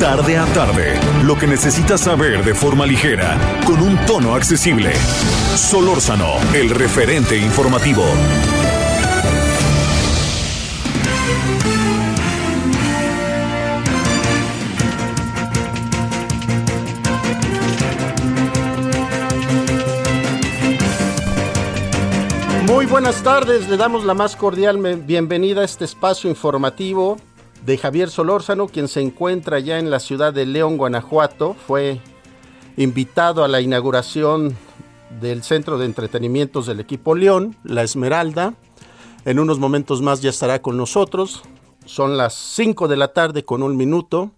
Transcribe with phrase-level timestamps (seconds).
[0.00, 4.92] Tarde a tarde, lo que necesitas saber de forma ligera, con un tono accesible.
[5.56, 8.04] Solórzano, el referente informativo.
[22.68, 27.16] Muy buenas tardes, le damos la más cordial bienvenida a este espacio informativo
[27.68, 31.54] de Javier Solórzano, quien se encuentra ya en la ciudad de León, Guanajuato.
[31.66, 32.00] Fue
[32.78, 34.56] invitado a la inauguración
[35.20, 38.54] del Centro de Entretenimientos del equipo León, La Esmeralda.
[39.26, 41.42] En unos momentos más ya estará con nosotros.
[41.84, 44.30] Son las 5 de la tarde con un minuto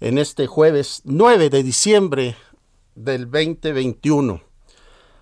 [0.00, 2.36] en este jueves 9 de diciembre
[2.94, 4.42] del 2021.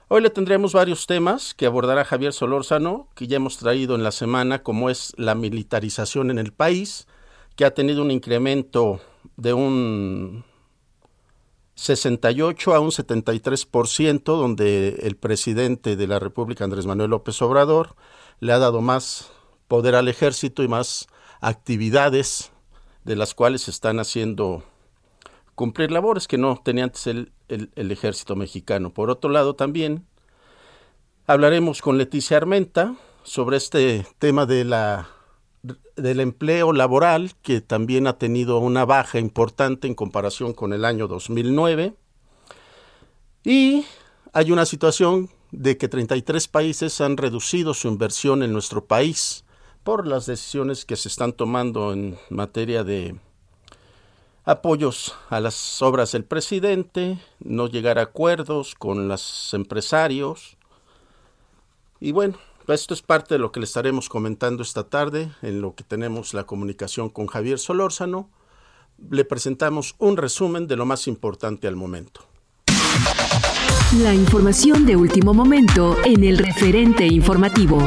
[0.08, 4.10] Hoy le tendremos varios temas que abordará Javier Solórzano, que ya hemos traído en la
[4.10, 7.06] semana, como es la militarización en el país,
[7.58, 9.00] que ha tenido un incremento
[9.36, 10.44] de un
[11.74, 17.96] 68 a un 73%, donde el presidente de la República, Andrés Manuel López Obrador,
[18.38, 19.32] le ha dado más
[19.66, 21.08] poder al ejército y más
[21.40, 22.52] actividades
[23.02, 24.62] de las cuales están haciendo
[25.56, 28.94] cumplir labores que no tenía antes el, el- el ejército mexicano.
[28.94, 30.06] Por otro lado, también
[31.26, 35.08] hablaremos con Leticia Armenta sobre este tema de la,
[35.96, 41.08] del empleo laboral, que también ha tenido una baja importante en comparación con el año
[41.08, 41.94] 2009.
[43.44, 43.84] Y
[44.32, 49.44] hay una situación de que 33 países han reducido su inversión en nuestro país
[49.82, 53.16] por las decisiones que se están tomando en materia de
[54.44, 60.56] apoyos a las obras del presidente, no llegar a acuerdos con los empresarios.
[62.00, 62.38] Y bueno,
[62.74, 66.34] esto es parte de lo que le estaremos comentando esta tarde, en lo que tenemos
[66.34, 68.28] la comunicación con Javier Solórzano.
[69.10, 72.20] Le presentamos un resumen de lo más importante al momento.
[74.02, 77.78] La información de último momento en el referente informativo.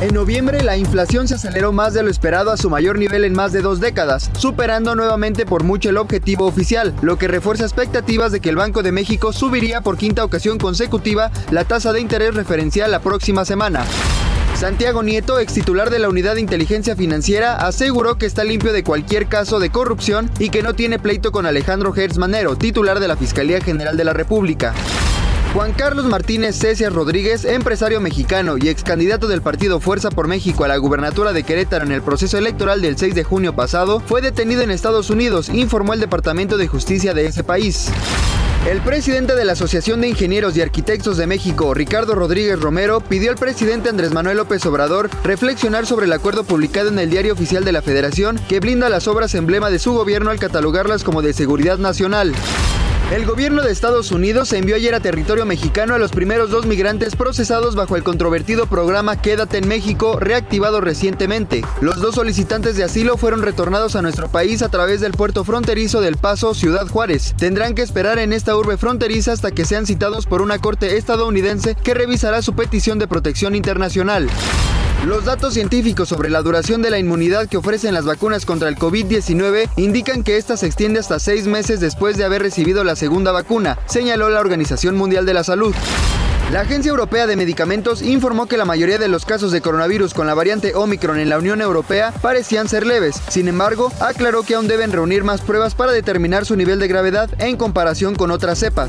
[0.00, 3.32] En noviembre la inflación se aceleró más de lo esperado a su mayor nivel en
[3.32, 8.30] más de dos décadas, superando nuevamente por mucho el objetivo oficial, lo que refuerza expectativas
[8.30, 12.36] de que el Banco de México subiría por quinta ocasión consecutiva la tasa de interés
[12.36, 13.84] referencial la próxima semana.
[14.54, 18.84] Santiago Nieto, ex titular de la Unidad de Inteligencia Financiera, aseguró que está limpio de
[18.84, 23.08] cualquier caso de corrupción y que no tiene pleito con Alejandro Gertz Manero, titular de
[23.08, 24.74] la Fiscalía General de la República.
[25.54, 30.64] Juan Carlos Martínez Cecias Rodríguez, empresario mexicano y ex candidato del partido Fuerza por México
[30.64, 34.20] a la gubernatura de Querétaro en el proceso electoral del 6 de junio pasado, fue
[34.20, 37.88] detenido en Estados Unidos, informó el Departamento de Justicia de ese país.
[38.66, 43.30] El presidente de la Asociación de Ingenieros y Arquitectos de México, Ricardo Rodríguez Romero, pidió
[43.30, 47.64] al presidente Andrés Manuel López Obrador reflexionar sobre el acuerdo publicado en el Diario Oficial
[47.64, 51.32] de la Federación que blinda las obras emblema de su gobierno al catalogarlas como de
[51.32, 52.34] seguridad nacional.
[53.10, 57.16] El gobierno de Estados Unidos envió ayer a territorio mexicano a los primeros dos migrantes
[57.16, 61.64] procesados bajo el controvertido programa Quédate en México, reactivado recientemente.
[61.80, 66.02] Los dos solicitantes de asilo fueron retornados a nuestro país a través del puerto fronterizo
[66.02, 67.34] del Paso, Ciudad Juárez.
[67.38, 71.76] Tendrán que esperar en esta urbe fronteriza hasta que sean citados por una corte estadounidense
[71.76, 74.28] que revisará su petición de protección internacional.
[75.06, 78.76] Los datos científicos sobre la duración de la inmunidad que ofrecen las vacunas contra el
[78.76, 83.30] COVID-19 indican que esta se extiende hasta seis meses después de haber recibido la segunda
[83.30, 85.74] vacuna, señaló la Organización Mundial de la Salud.
[86.52, 90.26] La Agencia Europea de Medicamentos informó que la mayoría de los casos de coronavirus con
[90.26, 93.20] la variante Omicron en la Unión Europea parecían ser leves.
[93.28, 97.30] Sin embargo, aclaró que aún deben reunir más pruebas para determinar su nivel de gravedad
[97.38, 98.88] en comparación con otras cepas.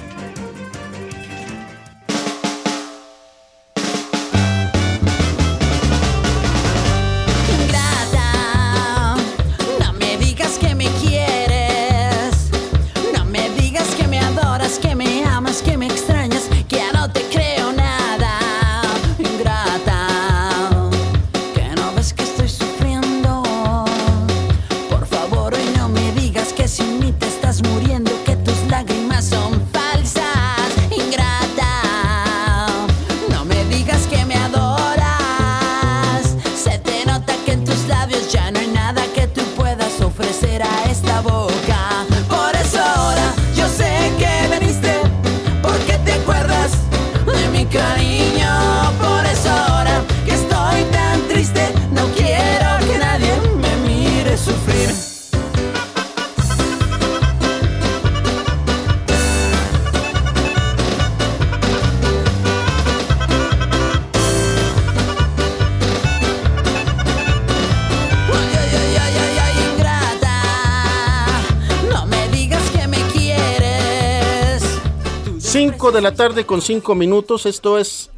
[75.91, 77.45] 5 de la tarde con 5 minutos.
[77.45, 78.11] Esto es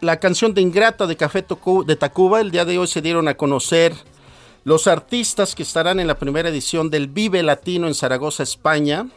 [0.00, 1.44] la canción de Ingrata de Café
[1.84, 2.40] de Tacuba.
[2.40, 3.94] El día de hoy se dieron a conocer
[4.64, 9.08] los artistas que estarán en la primera edición del Vive Latino en Zaragoza, España,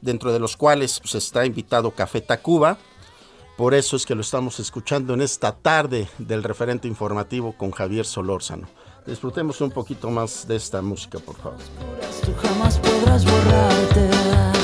[0.00, 2.78] dentro de los cuales pues, está invitado Café Tacuba.
[3.56, 8.06] Por eso es que lo estamos escuchando en esta tarde del referente informativo con Javier
[8.06, 8.66] Solórzano.
[9.06, 11.58] Disfrutemos un poquito más de esta música, por favor.
[12.24, 14.61] Tú jamás podrás borrarte.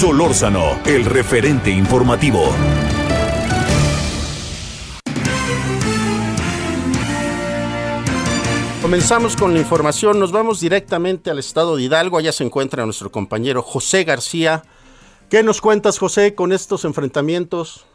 [0.00, 2.54] Solórzano, el referente informativo.
[8.80, 13.12] Comenzamos con la información, nos vamos directamente al estado de Hidalgo, allá se encuentra nuestro
[13.12, 14.62] compañero José García.
[15.30, 17.86] ¿Qué nos cuentas, José, con estos enfrentamientos?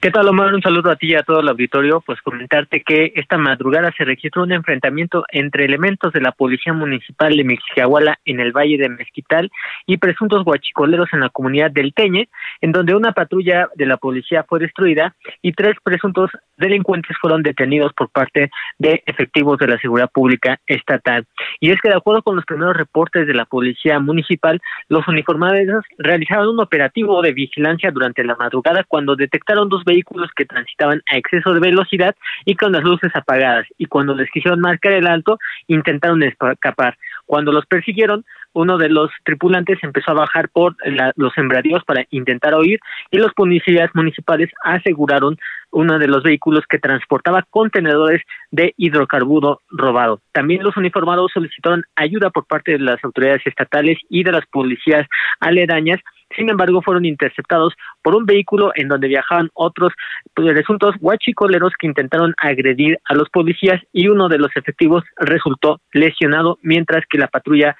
[0.00, 0.54] ¿Qué tal, Omar?
[0.54, 2.00] Un saludo a ti y a todo el auditorio.
[2.00, 7.36] Pues comentarte que esta madrugada se registró un enfrentamiento entre elementos de la Policía Municipal
[7.36, 9.50] de Mixquiahuala en el Valle de Mezquital
[9.86, 12.30] y presuntos guachicoleros en la comunidad del Teñe,
[12.62, 17.92] en donde una patrulla de la policía fue destruida y tres presuntos delincuentes fueron detenidos
[17.92, 21.26] por parte de efectivos de la Seguridad Pública Estatal.
[21.60, 25.84] Y es que de acuerdo con los primeros reportes de la Policía Municipal, los uniformados
[25.98, 31.16] realizaron un operativo de vigilancia durante la madrugada cuando detectaron dos vehículos que transitaban a
[31.16, 32.14] exceso de velocidad
[32.44, 36.96] y con las luces apagadas y cuando les quisieron marcar el alto intentaron escapar.
[37.26, 38.24] Cuando los persiguieron,
[38.54, 42.80] uno de los tripulantes empezó a bajar por la- los sembradíos para intentar huir
[43.10, 45.38] y los policías municipales aseguraron
[45.70, 48.20] uno de los vehículos que transportaba contenedores
[48.50, 50.20] de hidrocarburo robado.
[50.32, 55.06] También los uniformados solicitaron ayuda por parte de las autoridades estatales y de las policías
[55.40, 56.00] aledañas
[56.36, 59.92] sin embargo, fueron interceptados por un vehículo en donde viajaban otros
[60.34, 66.58] presuntos guachicoleros que intentaron agredir a los policías y uno de los efectivos resultó lesionado,
[66.62, 67.76] mientras que la patrulla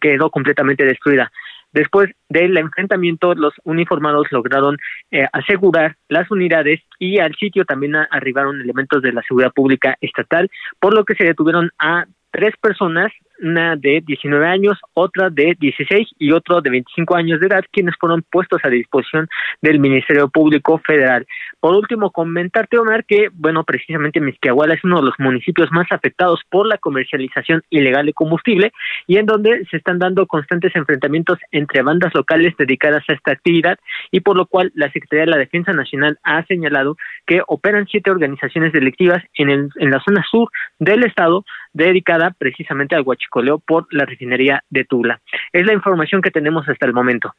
[0.00, 1.30] quedó completamente destruida.
[1.72, 4.78] Después del enfrentamiento, los uniformados lograron
[5.10, 10.48] eh, asegurar las unidades y al sitio también arribaron elementos de la seguridad pública estatal,
[10.80, 13.12] por lo que se detuvieron a tres personas,
[13.42, 17.94] una de 19 años, otra de 16 y otro de 25 años de edad, quienes
[17.98, 19.28] fueron puestos a disposición
[19.62, 21.26] del Ministerio Público Federal.
[21.60, 26.40] Por último, comentarte, Omar, que, bueno, precisamente Mixquiahuala es uno de los municipios más afectados
[26.50, 28.72] por la comercialización ilegal de combustible
[29.06, 33.78] y en donde se están dando constantes enfrentamientos entre bandas locales dedicadas a esta actividad
[34.10, 38.10] y por lo cual la Secretaría de la Defensa Nacional ha señalado que operan siete
[38.10, 43.86] organizaciones delictivas en, el, en la zona sur del estado dedicada precisamente al huachicoleo por
[43.90, 45.20] la refinería de Tula.
[45.52, 47.32] Es la información que tenemos hasta el momento.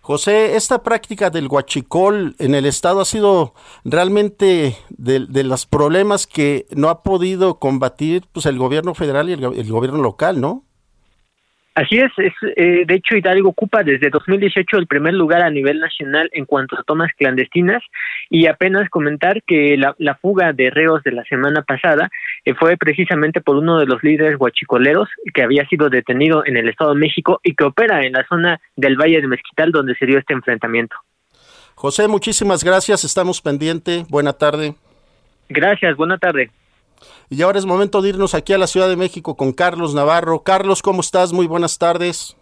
[0.00, 6.26] José, esta práctica del guachicol en el Estado ha sido realmente de, de los problemas
[6.28, 10.40] que no ha podido combatir pues, el gobierno federal y el, go- el gobierno local,
[10.40, 10.62] ¿no?
[11.74, 15.78] Así es, es eh, de hecho Hidalgo ocupa desde 2018 el primer lugar a nivel
[15.78, 17.82] nacional en cuanto a tomas clandestinas
[18.30, 22.08] y apenas comentar que la, la fuga de reos de la semana pasada
[22.54, 26.94] fue precisamente por uno de los líderes guachicoleros que había sido detenido en el Estado
[26.94, 30.18] de México y que opera en la zona del Valle de Mezquital donde se dio
[30.18, 30.96] este enfrentamiento.
[31.74, 34.08] José, muchísimas gracias, estamos pendientes.
[34.08, 34.74] Buena tarde.
[35.48, 36.50] Gracias, buena tarde.
[37.28, 40.40] Y ahora es momento de irnos aquí a la Ciudad de México con Carlos Navarro.
[40.40, 41.32] Carlos, ¿cómo estás?
[41.32, 42.36] Muy buenas tardes.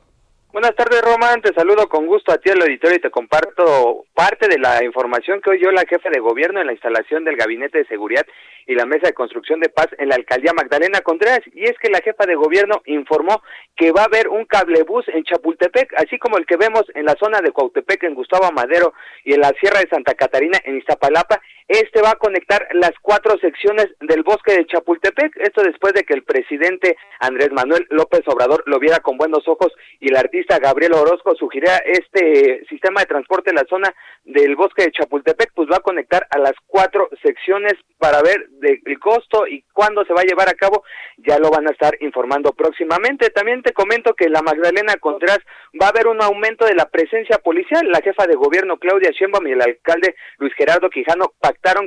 [0.55, 1.43] Buenas tardes, Román.
[1.43, 5.41] Te saludo con gusto a ti al auditorio y te comparto parte de la información
[5.41, 8.25] que hoy la jefe de gobierno en la instalación del Gabinete de Seguridad
[8.65, 11.41] y la Mesa de Construcción de Paz en la alcaldía Magdalena Contreras.
[11.53, 13.43] Y es que la jefa de gobierno informó
[13.75, 17.17] que va a haber un cablebús en Chapultepec, así como el que vemos en la
[17.19, 18.95] zona de Cuautepec, en Gustavo Madero
[19.25, 21.41] y en la Sierra de Santa Catarina, en Iztapalapa.
[21.67, 25.35] Este va a conectar las cuatro secciones del bosque de Chapultepec.
[25.39, 29.73] Esto después de que el presidente Andrés Manuel López Obrador lo viera con buenos ojos
[29.99, 33.95] y el artista Gabriel Orozco sugiriera este sistema de transporte en la zona
[34.25, 38.99] del bosque de Chapultepec, pues va a conectar a las cuatro secciones para ver del
[38.99, 40.85] costo y cuándo se va a llevar a cabo,
[41.17, 43.31] ya lo van a estar informando próximamente.
[43.31, 45.39] También te comento que la Magdalena Contreras
[45.81, 47.89] va a haber un aumento de la presencia policial.
[47.89, 51.33] La jefa de gobierno Claudia Sheinbaum y el alcalde Luis Gerardo Quijano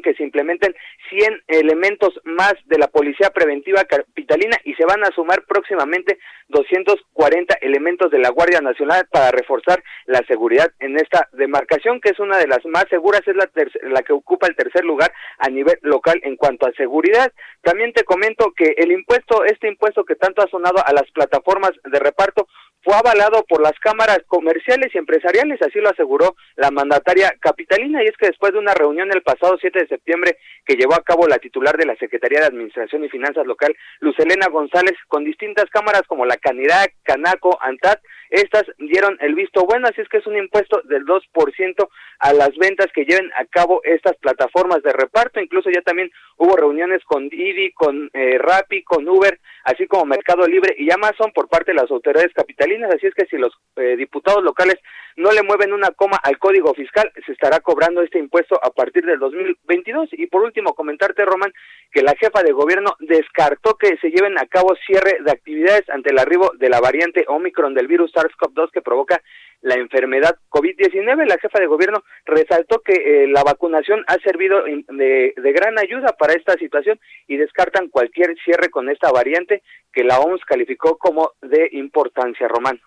[0.03, 0.75] que se implementen
[1.09, 6.17] 100 elementos más de la Policía Preventiva Capitalina y se van a sumar próximamente
[6.50, 12.19] 240 elementos de la Guardia Nacional para reforzar la seguridad en esta demarcación, que es
[12.19, 13.50] una de las más seguras, es la,
[13.89, 17.31] la que ocupa el tercer lugar a nivel local en cuanto a seguridad.
[17.62, 21.71] También te comento que el impuesto, este impuesto que tanto ha sonado a las plataformas
[21.83, 22.47] de reparto,
[22.84, 28.07] fue avalado por las cámaras comerciales y empresariales, así lo aseguró la mandataria capitalina, y
[28.07, 31.27] es que después de una reunión el pasado 7 de septiembre que llevó a cabo
[31.27, 36.03] la titular de la Secretaría de Administración y Finanzas Local, Lucelena González, con distintas cámaras
[36.07, 40.38] como la Canidad, Canaco, ANTAT, estas dieron el visto bueno, así es que es un
[40.38, 45.69] impuesto del 2% a las ventas que lleven a cabo estas plataformas de reparto, incluso
[45.69, 50.75] ya también hubo reuniones con Didi, con eh, Rappi, con Uber, así como Mercado Libre
[50.77, 54.43] y Amazon por parte de las autoridades capitalinas, así es que si los eh, diputados
[54.43, 54.77] locales
[55.15, 59.03] no le mueven una coma al código fiscal, se estará cobrando este impuesto a partir
[59.05, 60.10] del 2022.
[60.13, 61.51] Y por último, comentarte, Román,
[61.91, 66.12] que la jefa de gobierno descartó que se lleven a cabo cierre de actividades ante
[66.12, 69.22] el arribo de la variante Omicron del virus SARS-CoV-2 que provoca
[69.61, 71.27] la enfermedad COVID-19.
[71.27, 76.15] La jefa de gobierno resaltó que eh, la vacunación ha servido de, de, gran ayuda
[76.17, 81.31] para esta situación y descartan cualquier cierre con esta variante que la OMS calificó como
[81.41, 82.79] de importancia, Román.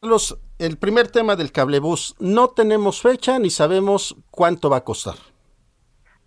[0.00, 5.14] Carlos, el primer tema del cablebús, no tenemos fecha ni sabemos cuánto va a costar.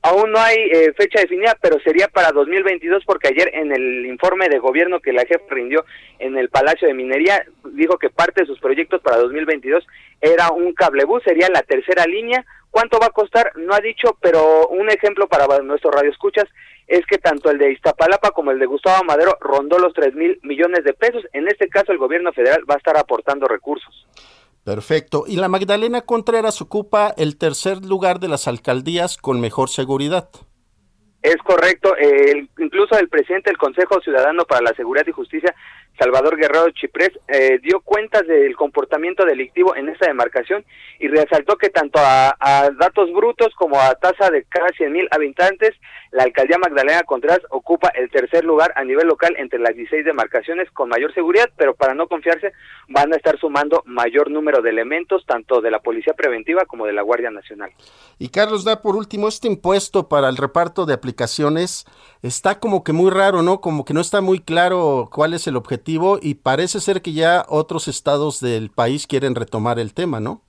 [0.02, 4.48] Aún no hay eh, fecha definida, pero sería para 2022 porque ayer en el informe
[4.48, 5.84] de gobierno que la jefa rindió
[6.20, 9.86] en el Palacio de Minería dijo que parte de sus proyectos para 2022
[10.22, 12.46] era un cablebús, sería la tercera línea.
[12.72, 13.52] ¿Cuánto va a costar?
[13.58, 16.46] No ha dicho, pero un ejemplo para nuestros radioescuchas
[16.88, 20.40] es que tanto el de Iztapalapa como el de Gustavo Madero rondó los 3 mil
[20.44, 21.24] millones de pesos.
[21.34, 24.08] En este caso el gobierno federal va a estar aportando recursos.
[24.70, 25.24] Perfecto.
[25.26, 30.30] Y la Magdalena Contreras ocupa el tercer lugar de las alcaldías con mejor seguridad.
[31.24, 31.92] Es correcto.
[32.60, 35.56] incluso el presidente del Consejo Ciudadano para la Seguridad y Justicia
[36.00, 40.64] Salvador Guerrero Chiprés eh, dio cuentas del comportamiento delictivo en esta demarcación
[40.98, 42.36] y resaltó que tanto a,
[42.80, 45.72] datos brutos como a tasa de cada 100 mil habitantes,
[46.12, 50.72] la alcaldía Magdalena Contreras ocupa el tercer lugar a nivel local entre las 16 demarcaciones
[50.72, 52.54] con mayor seguridad, pero para no confiarse
[52.88, 56.94] van a estar sumando mayor número de elementos tanto de la Policía Preventiva como de
[56.94, 57.72] la Guardia Nacional.
[58.18, 61.86] Y Carlos, da por último, este impuesto para el reparto de aplicaciones
[62.22, 63.60] está como que muy raro, ¿no?
[63.62, 65.89] Como que no está muy claro cuál es el objetivo
[66.22, 70.44] y parece ser que ya otros estados del país quieren retomar el tema, ¿no?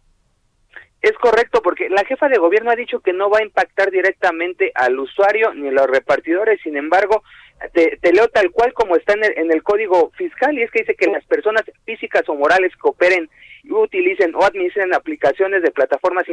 [1.02, 4.70] Es correcto, porque la jefa de gobierno ha dicho que no va a impactar directamente
[4.74, 7.22] al usuario ni a los repartidores, sin embargo,
[7.72, 10.80] te, leo tal cual como está en el, en el, código fiscal, y es que
[10.80, 13.28] dice que las personas físicas o morales que operen
[13.68, 16.24] utilicen o administren aplicaciones de plataformas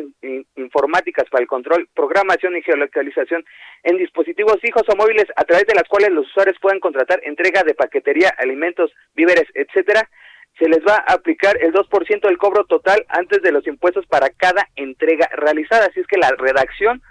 [0.56, 3.44] informáticas para el control, programación y geolocalización
[3.84, 7.64] en dispositivos fijos o móviles a través de las cuales los usuarios puedan contratar entrega
[7.64, 10.10] de paquetería, alimentos, víveres, etcétera,
[10.58, 14.30] se les va a aplicar el 2% del cobro total antes de los impuestos para
[14.30, 15.86] cada entrega realizada.
[15.86, 17.02] Así es que la redacción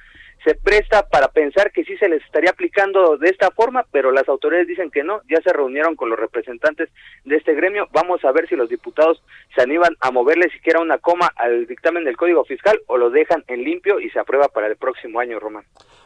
[0.47, 4.29] se presta para pensar que sí se les estaría aplicando de esta forma, pero las
[4.29, 6.89] autoridades dicen que no, ya se reunieron con los representantes
[7.25, 9.21] de este gremio, vamos a ver si los diputados
[9.57, 13.43] se animan a moverle siquiera una coma al dictamen del Código Fiscal o lo dejan
[13.49, 15.65] en limpio y se aprueba para el próximo año, Román.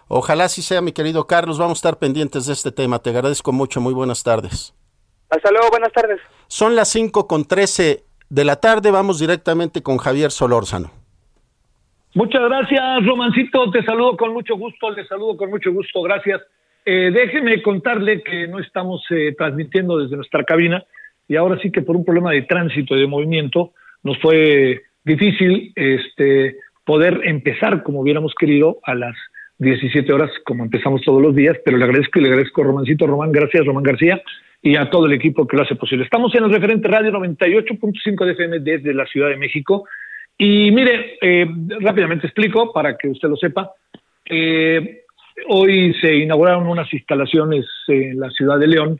[0.08, 3.52] Ojalá sí sea, mi querido Carlos, vamos a estar pendientes de este tema, te agradezco
[3.52, 4.74] mucho, muy buenas tardes.
[5.28, 6.18] Hasta luego, buenas tardes.
[6.48, 10.99] Son las 5 con 13 de la tarde, vamos directamente con Javier Solórzano.
[12.14, 13.70] Muchas gracias, Romancito.
[13.70, 16.40] Te saludo con mucho gusto, le saludo con mucho gusto, gracias.
[16.84, 20.82] Eh, déjeme contarle que no estamos eh, transmitiendo desde nuestra cabina
[21.28, 25.72] y ahora sí que por un problema de tránsito y de movimiento nos fue difícil
[25.76, 29.14] este, poder empezar como hubiéramos querido a las
[29.58, 33.30] 17 horas como empezamos todos los días, pero le agradezco y le agradezco Romancito Román,
[33.30, 34.20] gracias Román García
[34.62, 36.04] y a todo el equipo que lo hace posible.
[36.04, 39.86] Estamos en el referente radio 98.5 de FM desde la Ciudad de México
[40.42, 41.46] y mire, eh,
[41.80, 43.72] rápidamente explico para que usted lo sepa.
[44.24, 45.02] Eh,
[45.48, 48.98] hoy se inauguraron unas instalaciones en la ciudad de León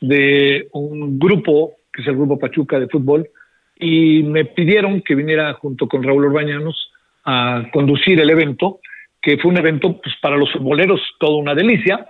[0.00, 3.28] de un grupo, que es el Grupo Pachuca de Fútbol,
[3.78, 6.90] y me pidieron que viniera junto con Raúl Orbañanos
[7.24, 8.80] a conducir el evento,
[9.22, 12.04] que fue un evento pues, para los futboleros toda una delicia,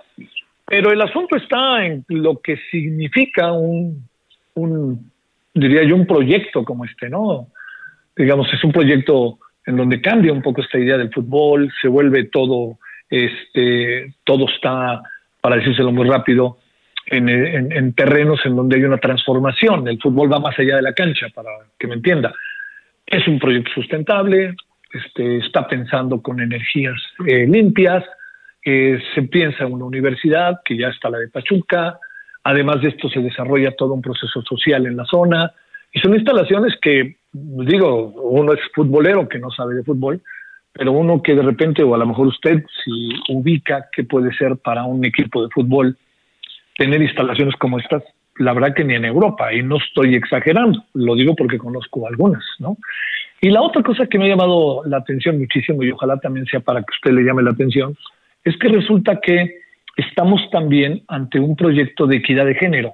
[0.65, 4.07] pero el asunto está en lo que significa un,
[4.55, 5.11] un
[5.53, 7.47] diría yo, un proyecto como este, ¿no?
[8.15, 12.25] Digamos, es un proyecto en donde cambia un poco esta idea del fútbol, se vuelve
[12.25, 12.77] todo
[13.11, 15.03] este, todo está,
[15.41, 16.57] para decírselo muy rápido,
[17.07, 19.87] en, en, en, terrenos en donde hay una transformación.
[19.87, 22.33] El fútbol va más allá de la cancha, para que me entienda.
[23.05, 24.55] Es un proyecto sustentable,
[24.93, 26.95] este, está pensando con energías
[27.27, 28.03] eh, limpias,
[28.63, 31.99] eh, se piensa en una universidad, que ya está la de Pachuca,
[32.43, 35.51] además de esto se desarrolla todo un proceso social en la zona,
[35.91, 40.21] y son instalaciones que, digo, uno es futbolero que no sabe de fútbol,
[40.73, 44.57] pero uno que de repente, o a lo mejor usted, si ubica qué puede ser
[44.57, 45.97] para un equipo de fútbol
[46.77, 48.03] tener instalaciones como estas,
[48.37, 52.43] la verdad que ni en Europa, y no estoy exagerando, lo digo porque conozco algunas,
[52.59, 52.77] ¿no?
[53.41, 56.59] Y la otra cosa que me ha llamado la atención muchísimo, y ojalá también sea
[56.59, 57.95] para que usted le llame la atención,
[58.43, 59.59] es que resulta que
[59.97, 62.93] estamos también ante un proyecto de equidad de género.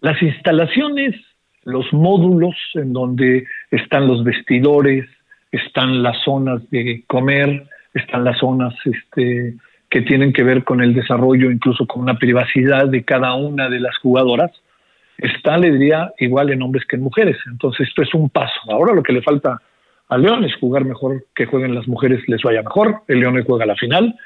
[0.00, 1.14] Las instalaciones,
[1.64, 5.06] los módulos en donde están los vestidores,
[5.52, 9.54] están las zonas de comer, están las zonas este,
[9.88, 13.80] que tienen que ver con el desarrollo, incluso con una privacidad de cada una de
[13.80, 14.52] las jugadoras,
[15.18, 17.36] está, le diría, igual en hombres que en mujeres.
[17.46, 18.60] Entonces, esto es un paso.
[18.68, 19.60] Ahora lo que le falta
[20.08, 23.02] a León es jugar mejor, que jueguen las mujeres les vaya mejor.
[23.08, 24.16] El León juega la final.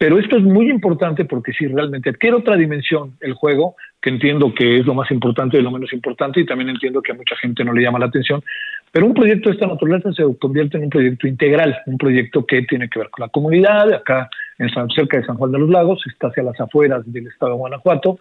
[0.00, 4.54] Pero esto es muy importante porque si realmente adquiere otra dimensión el juego, que entiendo
[4.54, 7.36] que es lo más importante y lo menos importante, y también entiendo que a mucha
[7.36, 8.42] gente no le llama la atención,
[8.90, 12.62] pero un proyecto de esta naturaleza se convierte en un proyecto integral, un proyecto que
[12.62, 15.68] tiene que ver con la comunidad, acá en San, cerca de San Juan de los
[15.68, 18.18] Lagos, está hacia las afueras del estado de Guanajuato,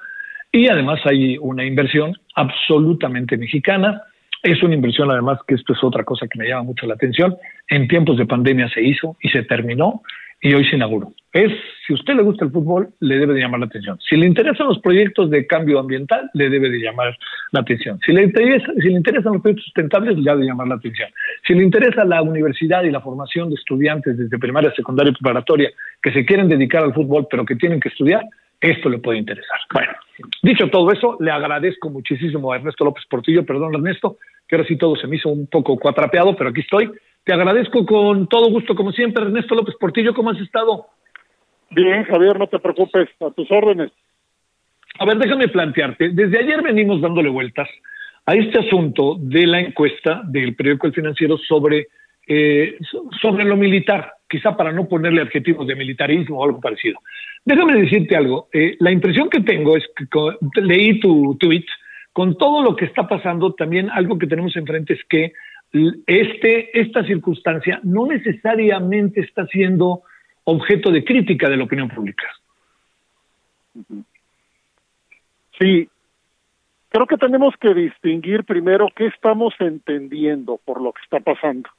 [0.52, 4.04] y además hay una inversión absolutamente mexicana.
[4.44, 7.38] Es una inversión, además, que esto es otra cosa que me llama mucho la atención.
[7.70, 10.02] En tiempos de pandemia se hizo y se terminó
[10.42, 11.14] y hoy se inauguró.
[11.32, 11.52] Es,
[11.86, 14.00] si a usted le gusta el fútbol, le debe de llamar la atención.
[14.08, 17.16] Si le interesan los proyectos de cambio ambiental, le debe de llamar
[17.52, 18.00] la atención.
[18.06, 21.10] Si le, interesa, si le interesan los proyectos sustentables, le debe de llamar la atención.
[21.46, 25.72] Si le interesa la universidad y la formación de estudiantes desde primaria, secundaria y preparatoria
[26.02, 28.24] que se quieren dedicar al fútbol, pero que tienen que estudiar,
[28.62, 29.60] esto le puede interesar.
[29.74, 29.92] Bueno,
[30.42, 34.18] dicho todo eso, le agradezco muchísimo a Ernesto López Portillo, perdón Ernesto,
[34.50, 36.90] que ahora sí todo se me hizo un poco cuatrapeado, pero aquí estoy.
[37.24, 40.88] Te agradezco con todo gusto, como siempre, Ernesto López Portillo, ¿cómo has estado?
[41.70, 43.92] Bien, Javier, no te preocupes, a tus órdenes.
[44.98, 47.70] A ver, déjame plantearte, desde ayer venimos dándole vueltas
[48.26, 51.88] a este asunto de la encuesta del periódico El Financiero sobre,
[52.28, 52.76] eh,
[53.22, 57.00] sobre lo militar, quizá para no ponerle adjetivos de militarismo o algo parecido.
[57.46, 61.66] Déjame decirte algo, eh, la impresión que tengo es que leí tu tweet,
[62.20, 65.32] con todo lo que está pasando, también algo que tenemos enfrente es que
[66.06, 70.02] este, esta circunstancia no necesariamente está siendo
[70.44, 72.28] objeto de crítica de la opinión pública.
[75.58, 75.88] Sí,
[76.90, 81.70] creo que tenemos que distinguir primero qué estamos entendiendo por lo que está pasando.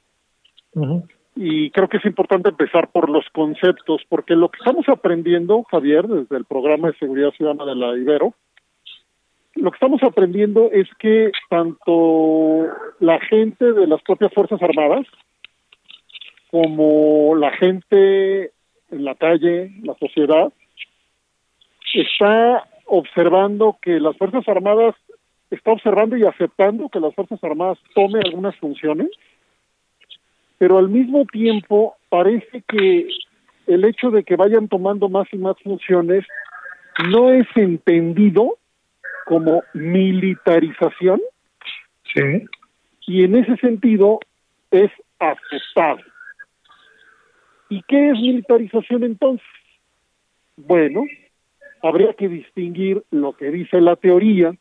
[1.35, 6.07] Y creo que es importante empezar por los conceptos, porque lo que estamos aprendiendo, Javier,
[6.07, 8.33] desde el programa de seguridad ciudadana de la Ibero,
[9.61, 12.65] lo que estamos aprendiendo es que tanto
[12.99, 15.05] la gente de las propias Fuerzas Armadas
[16.49, 18.51] como la gente
[18.89, 20.51] en la calle, la sociedad,
[21.93, 24.95] está observando que las Fuerzas Armadas,
[25.51, 29.09] está observando y aceptando que las Fuerzas Armadas tomen algunas funciones,
[30.57, 33.07] pero al mismo tiempo parece que
[33.67, 36.25] el hecho de que vayan tomando más y más funciones
[37.09, 38.57] no es entendido
[39.25, 41.21] como militarización.
[42.13, 42.45] Sí.
[43.07, 44.19] Y en ese sentido
[44.69, 46.03] es aceptable.
[47.69, 49.47] ¿Y qué es militarización entonces?
[50.57, 51.05] Bueno,
[51.81, 54.53] habría que distinguir lo que dice la teoría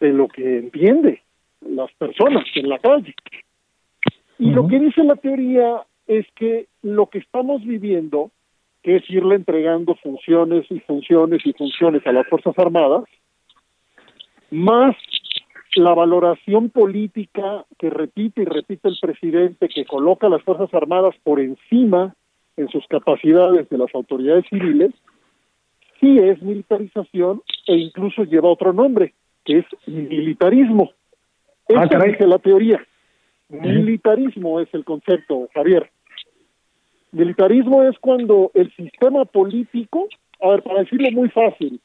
[0.00, 1.22] de lo que entiende
[1.60, 3.14] las personas en la calle.
[4.38, 8.30] Y lo que dice la teoría es que lo que estamos viviendo,
[8.82, 13.04] que es irle entregando funciones y funciones y funciones a las Fuerzas Armadas,
[14.50, 14.96] más
[15.76, 21.14] la valoración política que repite y repite el presidente, que coloca a las Fuerzas Armadas
[21.22, 22.14] por encima
[22.56, 24.92] en sus capacidades de las autoridades civiles,
[26.00, 29.12] sí es militarización e incluso lleva otro nombre,
[29.44, 30.92] que es militarismo.
[31.68, 32.82] Esa Ah, es la teoría.
[33.48, 35.90] Militarismo es el concepto, Javier.
[37.12, 40.08] Militarismo es cuando el sistema político,
[40.40, 41.80] a ver, para decirlo muy fácil,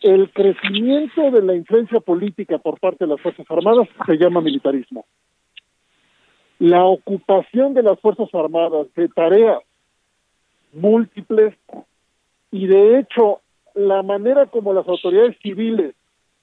[0.00, 5.06] el crecimiento de la influencia política por parte de las Fuerzas Armadas se llama militarismo.
[6.58, 9.58] La ocupación de las Fuerzas Armadas de tareas
[10.72, 11.54] múltiples
[12.50, 13.40] y de hecho
[13.74, 15.94] la manera como las autoridades civiles,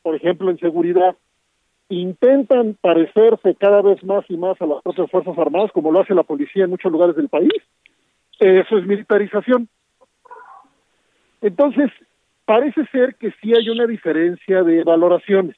[0.01, 1.15] por ejemplo en seguridad,
[1.89, 6.15] intentan parecerse cada vez más y más a las propias Fuerzas Armadas, como lo hace
[6.15, 7.51] la policía en muchos lugares del país,
[8.39, 9.69] eso es militarización.
[11.41, 11.91] Entonces,
[12.45, 15.55] parece ser que sí hay una diferencia de valoraciones.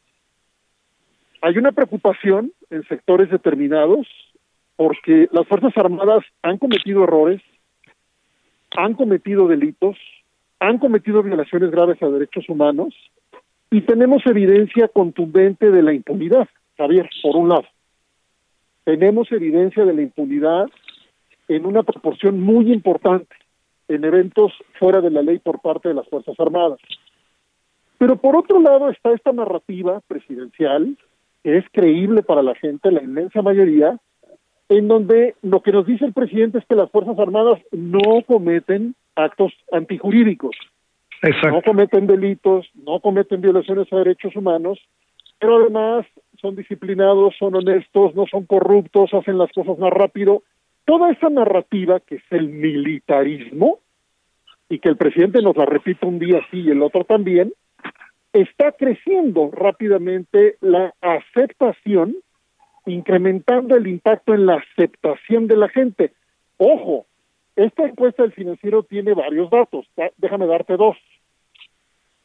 [1.41, 4.08] Hay una preocupación en sectores determinados
[4.76, 7.41] porque las Fuerzas Armadas han cometido errores,
[8.76, 9.98] han cometido delitos,
[10.60, 12.93] han cometido violaciones graves a derechos humanos
[13.69, 17.65] y tenemos evidencia contundente de la impunidad, Javier, por un lado.
[18.84, 20.67] Tenemos evidencia de la impunidad
[21.48, 23.36] en una proporción muy importante
[23.88, 26.80] en eventos fuera de la ley por parte de las Fuerzas Armadas.
[27.98, 30.98] Pero por otro lado está esta narrativa presidencial,
[31.43, 33.98] que es creíble para la gente, la inmensa mayoría,
[34.69, 38.96] en donde lo que nos dice el presidente es que las Fuerzas Armadas no cometen
[39.15, 40.56] actos antijurídicos,
[41.50, 44.80] no cometen delitos, no cometen violaciones a derechos humanos,
[45.39, 46.06] pero además
[46.41, 50.43] son disciplinados, son honestos, no son corruptos, hacen las cosas más rápido.
[50.86, 53.80] Toda esa narrativa que es el militarismo,
[54.69, 57.54] y que el presidente nos la repite un día sí y el otro también,
[58.34, 62.15] está creciendo rápidamente la aceptación,
[62.88, 66.13] incrementando el impacto en la aceptación de la gente.
[66.58, 67.06] Ojo,
[67.56, 69.86] esta encuesta del financiero tiene varios datos,
[70.17, 70.98] déjame darte dos.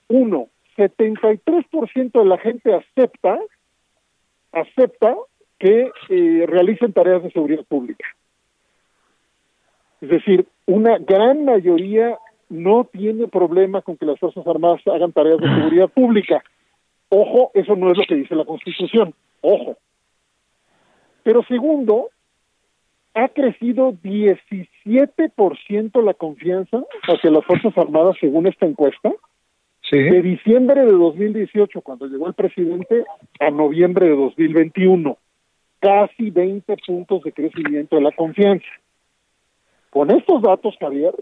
[0.08, 3.38] Uno, 73% de la gente acepta,
[4.52, 5.14] acepta
[5.58, 8.06] que eh, realicen tareas de seguridad pública.
[10.00, 15.38] Es decir, una gran mayoría no tiene problema con que las Fuerzas Armadas hagan tareas
[15.38, 16.42] de seguridad pública.
[17.08, 19.14] Ojo, eso no es lo que dice la Constitución.
[19.40, 19.76] Ojo.
[21.22, 22.10] Pero segundo,
[23.14, 29.12] ha crecido 17% la confianza hacia las Fuerzas Armadas según esta encuesta.
[29.90, 33.04] De diciembre de 2018, cuando llegó el presidente,
[33.40, 35.16] a noviembre de 2021.
[35.80, 38.66] Casi 20 puntos de crecimiento de la confianza.
[39.90, 41.14] Con estos datos, Javier,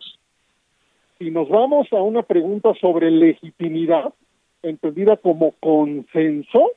[1.18, 4.12] si nos vamos a una pregunta sobre legitimidad,
[4.62, 6.72] entendida como consenso,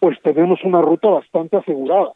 [0.00, 2.12] pues tenemos una ruta bastante asegurada.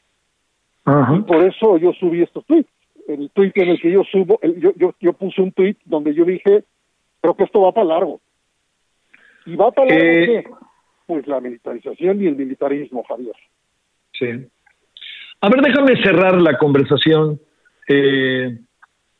[1.16, 2.68] Y por eso yo subí estos tweets.
[3.06, 6.24] El tweet en el que yo subo, yo, yo, yo puse un tweet donde yo
[6.24, 6.64] dije,
[7.20, 8.20] creo que esto va para largo.
[9.46, 10.50] ¿Y va para largo Eh, qué?
[11.06, 13.34] Pues la militarización y el militarismo, Javier.
[14.12, 14.26] Sí.
[15.40, 17.40] A ver, déjame cerrar la conversación
[17.92, 18.56] eh,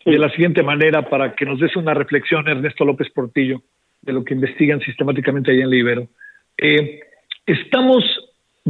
[0.04, 3.62] de la siguiente manera para que nos des una reflexión, Ernesto López Portillo,
[4.00, 6.08] de lo que investigan sistemáticamente allá en Libero.
[6.56, 7.00] Eh,
[7.46, 8.02] estamos,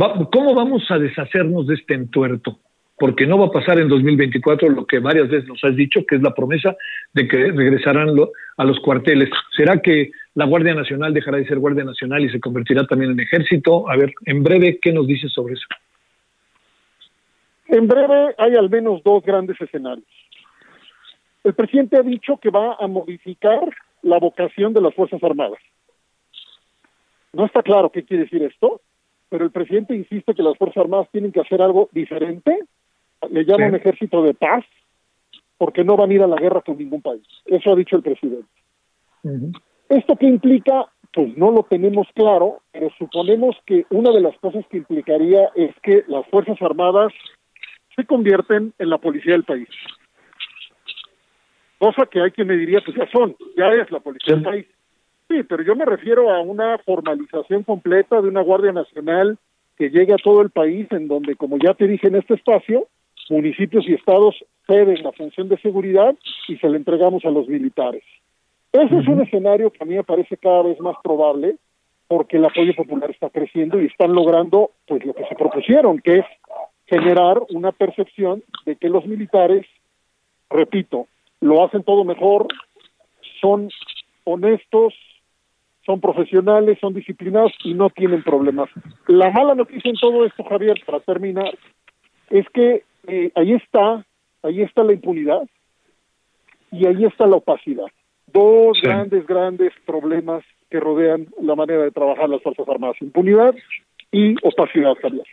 [0.01, 2.59] va- ¿cómo vamos a deshacernos de este entuerto?
[2.99, 6.17] Porque no va a pasar en 2024 lo que varias veces nos has dicho, que
[6.17, 6.75] es la promesa
[7.15, 9.31] de que regresarán lo- a los cuarteles.
[9.57, 13.21] ¿Será que la Guardia Nacional dejará de ser Guardia Nacional y se convertirá también en
[13.21, 13.89] ejército?
[13.91, 15.67] A ver, en breve, ¿qué nos dices sobre eso?
[17.71, 20.07] En breve hay al menos dos grandes escenarios.
[21.45, 23.61] El presidente ha dicho que va a modificar
[24.03, 25.61] la vocación de las Fuerzas Armadas.
[27.33, 28.81] No está claro qué quiere decir esto,
[29.29, 32.59] pero el presidente insiste que las Fuerzas Armadas tienen que hacer algo diferente.
[33.31, 33.71] Le llama Sí.
[33.71, 34.65] un ejército de paz,
[35.57, 37.23] porque no van a ir a la guerra con ningún país.
[37.45, 38.49] Eso ha dicho el presidente.
[39.89, 40.87] ¿Esto qué implica?
[41.13, 45.75] Pues no lo tenemos claro, pero suponemos que una de las cosas que implicaría es
[45.83, 47.13] que las Fuerzas Armadas
[47.97, 49.69] se convierten en la policía del país.
[51.79, 54.67] Cosa que hay quien me diría, pues ya son, ya es la policía del país.
[55.29, 59.39] Sí, pero yo me refiero a una formalización completa de una Guardia Nacional
[59.77, 62.89] que llegue a todo el país, en donde, como ya te dije en este espacio,
[63.31, 66.15] municipios y estados ceden la función de seguridad
[66.49, 68.03] y se la entregamos a los militares.
[68.73, 71.57] Ese es un escenario que a mí me parece cada vez más probable
[72.07, 76.19] porque el apoyo popular está creciendo y están logrando pues lo que se propusieron, que
[76.19, 76.27] es
[76.91, 79.65] generar una percepción de que los militares,
[80.51, 81.07] repito,
[81.41, 82.49] lo hacen todo mejor,
[83.41, 83.71] son
[84.25, 84.93] honestos,
[85.87, 88.69] son profesionales, son disciplinados y no tienen problemas.
[89.07, 91.57] La mala noticia en todo esto, Javier, para terminar,
[92.29, 94.05] es que eh, ahí está,
[94.43, 95.43] ahí está la impunidad
[96.73, 97.87] y ahí está la opacidad.
[98.27, 98.87] Dos Sí.
[98.87, 102.97] grandes, grandes problemas que rodean la manera de trabajar las Fuerzas Armadas.
[103.01, 103.55] Impunidad
[104.13, 105.25] y opacidad, Javier.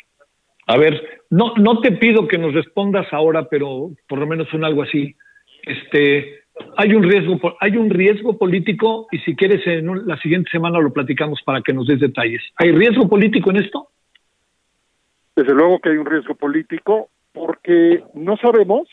[0.67, 4.63] A ver, no, no te pido que nos respondas ahora, pero por lo menos un
[4.65, 5.15] algo así.
[5.63, 6.41] Este,
[6.75, 10.79] hay un riesgo, hay un riesgo político y si quieres en un- la siguiente semana
[10.79, 12.41] lo platicamos para que nos des detalles.
[12.57, 13.89] ¿Hay riesgo político en esto?
[15.35, 18.87] Desde luego que hay un riesgo político porque no sabemos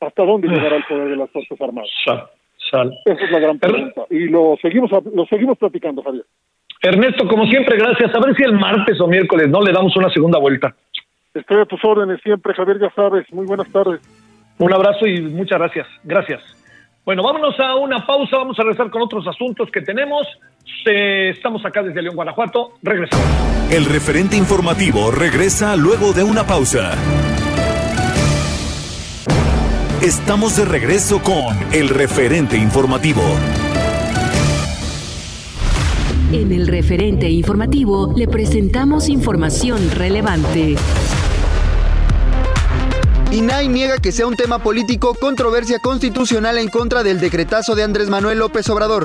[0.00, 1.90] hasta dónde llegará el poder de las Fuerzas Armadas.
[2.04, 2.24] Sal,
[2.70, 2.98] sal.
[3.04, 4.06] Esa es la gran pregunta.
[4.10, 6.24] Y lo seguimos, lo seguimos platicando, Javier.
[6.84, 8.14] Ernesto, como siempre, gracias.
[8.14, 10.74] A ver si el martes o miércoles no le damos una segunda vuelta.
[11.32, 13.24] Estoy a tus órdenes siempre, Javier, ya sabes.
[13.32, 14.00] Muy buenas tardes.
[14.58, 15.86] Un abrazo y muchas gracias.
[16.04, 16.42] Gracias.
[17.04, 20.26] Bueno, vámonos a una pausa, vamos a regresar con otros asuntos que tenemos.
[20.86, 22.72] Eh, estamos acá desde León, Guanajuato.
[22.82, 23.26] Regresamos.
[23.70, 26.92] El referente informativo regresa luego de una pausa.
[30.02, 33.22] Estamos de regreso con el referente informativo.
[36.32, 40.76] En el referente informativo le presentamos información relevante.
[43.30, 48.08] INAI niega que sea un tema político controversia constitucional en contra del decretazo de Andrés
[48.08, 49.04] Manuel López Obrador.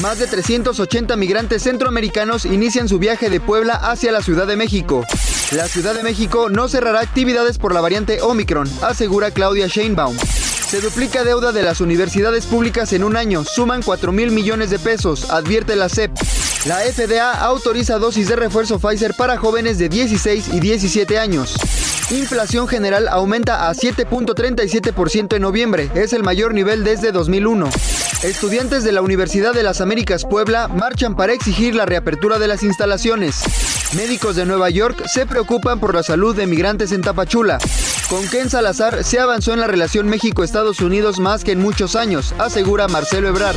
[0.00, 5.04] Más de 380 migrantes centroamericanos inician su viaje de Puebla hacia la Ciudad de México.
[5.52, 10.16] La Ciudad de México no cerrará actividades por la variante Omicron, asegura Claudia Sheinbaum.
[10.16, 14.78] Se duplica deuda de las universidades públicas en un año, suman 4 mil millones de
[14.78, 16.12] pesos, advierte la CEP.
[16.64, 21.56] La FDA autoriza dosis de refuerzo Pfizer para jóvenes de 16 y 17 años.
[22.10, 27.68] Inflación general aumenta a 7.37% en noviembre, es el mayor nivel desde 2001.
[28.22, 32.62] Estudiantes de la Universidad de las Américas Puebla marchan para exigir la reapertura de las
[32.62, 33.42] instalaciones.
[33.96, 37.58] Médicos de Nueva York se preocupan por la salud de migrantes en Tapachula.
[38.08, 42.32] Con Ken Salazar se avanzó en la relación México-Estados Unidos más que en muchos años,
[42.38, 43.56] asegura Marcelo Ebrard.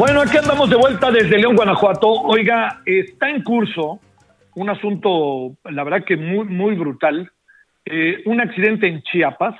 [0.00, 2.08] Bueno, aquí andamos de vuelta desde León, Guanajuato.
[2.08, 4.00] Oiga, está en curso
[4.54, 7.30] un asunto, la verdad que muy, muy brutal.
[7.84, 9.56] Eh, un accidente en Chiapas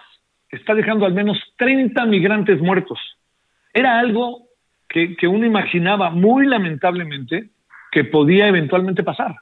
[0.49, 2.99] está dejando al menos 30 migrantes muertos.
[3.75, 4.47] Era algo
[4.89, 7.51] que, que uno imaginaba muy lamentablemente
[7.93, 9.37] que podía eventualmente pasar.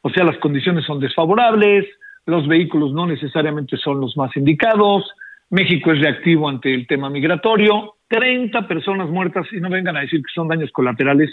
[0.00, 1.86] O sea, las condiciones son desfavorables,
[2.26, 5.10] los vehículos no necesariamente son los más indicados,
[5.50, 10.20] México es reactivo ante el tema migratorio, 30 personas muertas y no vengan a decir
[10.22, 11.30] que son daños colaterales,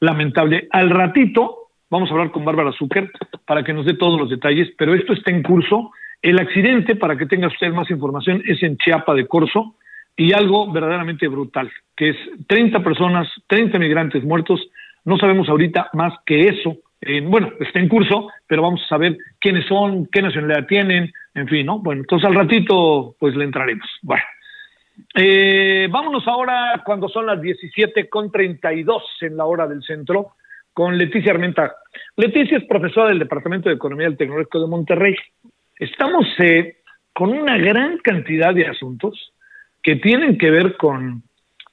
[0.00, 0.68] lamentable.
[0.70, 3.10] Al ratito vamos a hablar con Bárbara Zucker
[3.46, 5.92] para que nos dé todos los detalles, pero esto está en curso.
[6.20, 9.76] El accidente, para que tenga usted más información, es en Chiapa de Corzo
[10.16, 14.60] y algo verdaderamente brutal, que es 30 personas, 30 migrantes muertos.
[15.04, 16.76] No sabemos ahorita más que eso.
[17.06, 21.48] Eh, bueno, está en curso, pero vamos a saber quiénes son, qué nacionalidad tienen, en
[21.48, 21.78] fin, ¿no?
[21.78, 23.86] Bueno, entonces al ratito pues le entraremos.
[24.02, 24.22] Bueno.
[25.12, 30.34] Eh, vámonos ahora cuando son las 17 con 32 en la hora del centro
[30.72, 31.74] con Leticia Armenta.
[32.16, 35.16] Leticia es profesora del Departamento de Economía del Tecnológico de Monterrey.
[35.78, 36.78] Estamos eh,
[37.12, 39.32] con una gran cantidad de asuntos
[39.82, 41.22] que tienen que ver con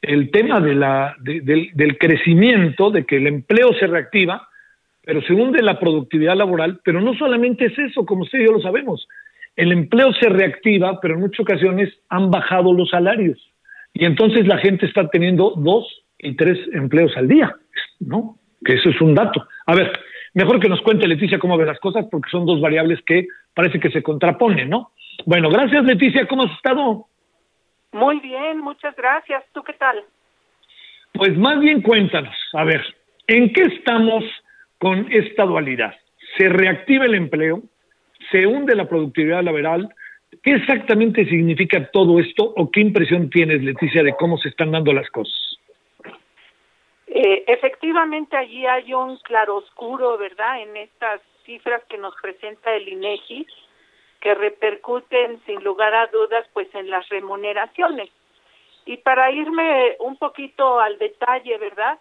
[0.02, 4.48] el tema del crecimiento, de que el empleo se reactiva,
[5.04, 8.52] pero se hunde la productividad laboral, pero no solamente es eso, como usted y yo
[8.52, 9.08] lo sabemos,
[9.56, 13.40] el empleo se reactiva, pero en muchas ocasiones han bajado los salarios.
[13.94, 15.86] Y entonces la gente está teniendo dos
[16.18, 17.56] y tres empleos al día,
[18.00, 18.38] ¿no?
[18.64, 19.46] Que eso es un dato.
[19.66, 19.92] A ver,
[20.34, 23.80] mejor que nos cuente Leticia cómo ve las cosas, porque son dos variables que parece
[23.80, 24.92] que se contraponen, ¿no?
[25.26, 27.08] Bueno, gracias Leticia, ¿cómo has estado?
[27.92, 29.44] Muy bien, muchas gracias.
[29.54, 29.98] ¿Tú qué tal?
[31.14, 32.82] Pues más bien cuéntanos, a ver,
[33.28, 34.24] ¿en qué estamos
[34.82, 35.94] con esta dualidad?
[36.38, 37.62] ¿Se reactiva el empleo?
[38.30, 39.94] se hunde la productividad laboral.
[40.44, 44.94] ¿Qué exactamente significa todo esto o qué impresión tienes, Leticia, de cómo se están dando
[44.94, 45.36] las cosas?
[47.08, 53.46] Eh, efectivamente, allí hay un claroscuro, ¿verdad?, en estas cifras que nos presenta el INEGI,
[54.22, 58.10] que repercuten sin lugar a dudas, pues, en las remuneraciones.
[58.86, 62.00] Y para irme un poquito al detalle, ¿verdad?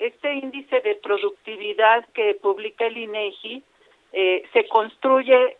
[0.00, 3.62] Este índice de productividad que publica el INEGI
[4.12, 5.58] eh, se construye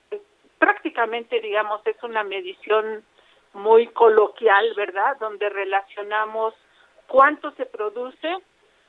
[0.58, 3.04] prácticamente, digamos, es una medición
[3.52, 5.18] muy coloquial, ¿verdad?
[5.20, 6.54] Donde relacionamos
[7.06, 8.34] cuánto se produce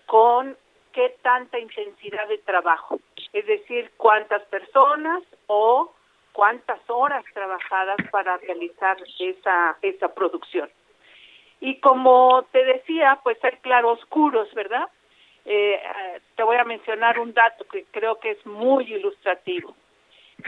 [0.06, 0.58] con
[0.94, 3.00] qué tanta intensidad de trabajo,
[3.34, 5.94] es decir, cuántas personas o
[6.32, 10.70] cuántas horas trabajadas para realizar esa, esa producción.
[11.60, 14.88] Y como te decía, pues hay claroscuros, ¿verdad?
[15.45, 19.75] Eh, eh, te voy a mencionar un dato que creo que es muy ilustrativo.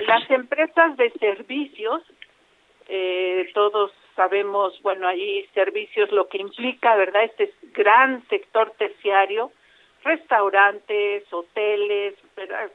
[0.08, 2.01] Las empresas de servicios,
[2.88, 7.23] eh, todos sabemos, bueno, ahí servicios lo que implica, ¿verdad?
[7.23, 9.51] Este gran sector terciario,
[10.03, 12.15] restaurantes, hoteles,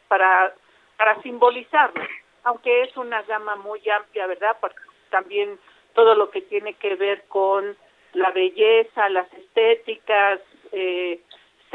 [0.08, 0.54] para,
[0.96, 2.02] para simbolizarlo,
[2.44, 4.56] aunque es una gama muy amplia, ¿verdad?
[4.60, 4.78] Porque
[5.10, 5.58] también
[5.94, 7.76] todo lo que tiene que ver con
[8.14, 10.40] la belleza, las estéticas,
[10.72, 11.20] eh,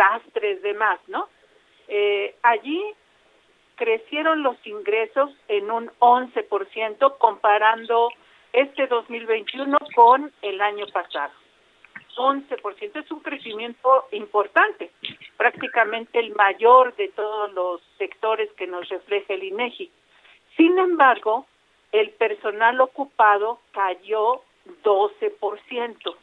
[0.03, 1.29] sastres, demás, ¿no?
[1.87, 2.83] Eh, allí
[3.75, 8.09] crecieron los ingresos en un 11% comparando
[8.51, 11.31] este 2021 con el año pasado.
[12.15, 14.91] 11% es un crecimiento importante,
[15.35, 19.91] prácticamente el mayor de todos los sectores que nos refleja el INEGI.
[20.55, 21.47] Sin embargo,
[21.91, 24.41] el personal ocupado cayó
[24.83, 26.15] 12%.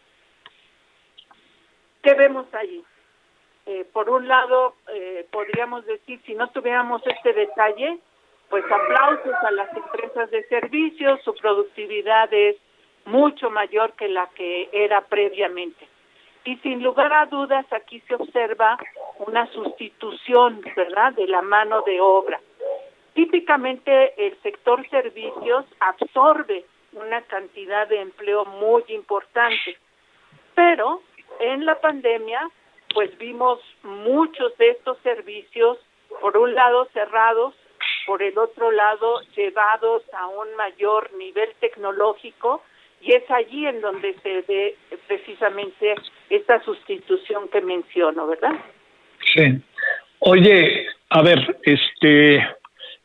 [2.02, 2.84] ¿Qué vemos allí?
[3.66, 7.98] Eh, por un lado, eh, podríamos decir, si no tuviéramos este detalle,
[8.48, 12.56] pues aplausos a las empresas de servicios, su productividad es
[13.04, 15.86] mucho mayor que la que era previamente.
[16.44, 18.78] Y sin lugar a dudas, aquí se observa
[19.18, 22.40] una sustitución, ¿verdad?, de la mano de obra.
[23.14, 29.76] Típicamente el sector servicios absorbe una cantidad de empleo muy importante,
[30.54, 31.02] pero
[31.40, 32.48] en la pandemia
[32.94, 35.78] pues vimos muchos de estos servicios,
[36.20, 37.54] por un lado cerrados,
[38.06, 42.62] por el otro lado llevados a un mayor nivel tecnológico
[43.00, 44.76] y es allí en donde se ve
[45.06, 45.94] precisamente
[46.28, 48.52] esta sustitución que menciono, ¿verdad?
[49.34, 49.62] Sí.
[50.18, 52.36] Oye, a ver, este,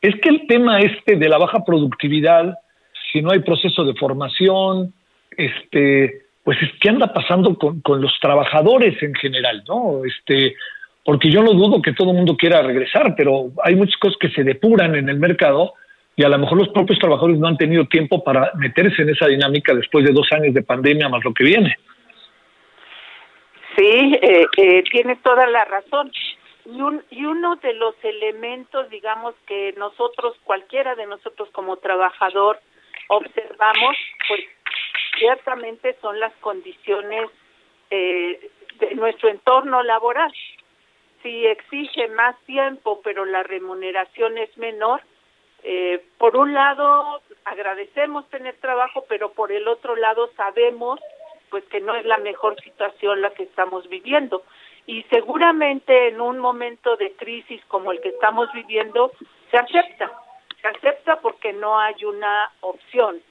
[0.01, 2.55] es que el tema este de la baja productividad,
[3.11, 4.93] si no hay proceso de formación,
[5.37, 10.05] este, pues ¿qué anda pasando con, con los trabajadores en general, no?
[10.05, 10.55] Este,
[11.03, 14.29] porque yo no dudo que todo el mundo quiera regresar, pero hay muchas cosas que
[14.29, 15.73] se depuran en el mercado
[16.15, 19.25] y a lo mejor los propios trabajadores no han tenido tiempo para meterse en esa
[19.25, 21.75] dinámica después de dos años de pandemia más lo que viene.
[23.75, 26.11] Sí, eh, eh, tiene toda la razón.
[26.65, 32.59] Y, un, y uno de los elementos, digamos, que nosotros, cualquiera de nosotros como trabajador,
[33.09, 34.41] observamos, pues
[35.17, 37.29] ciertamente son las condiciones
[37.89, 40.33] eh, de nuestro entorno laboral.
[41.21, 45.01] Si exige más tiempo, pero la remuneración es menor,
[45.63, 50.99] eh, por un lado agradecemos tener trabajo, pero por el otro lado sabemos
[51.49, 54.43] pues que no es la mejor situación la que estamos viviendo
[54.87, 59.11] y seguramente en un momento de crisis como el que estamos viviendo
[59.49, 60.11] se acepta,
[60.61, 63.21] se acepta porque no hay una opción.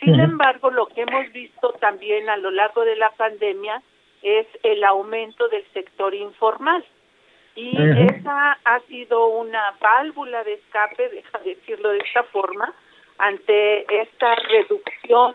[0.00, 3.82] Sin embargo, lo que hemos visto también a lo largo de la pandemia
[4.22, 6.84] es el aumento del sector informal.
[7.54, 12.72] Y esa ha sido una válvula de escape, deja decirlo de esta forma,
[13.18, 15.34] ante esta reducción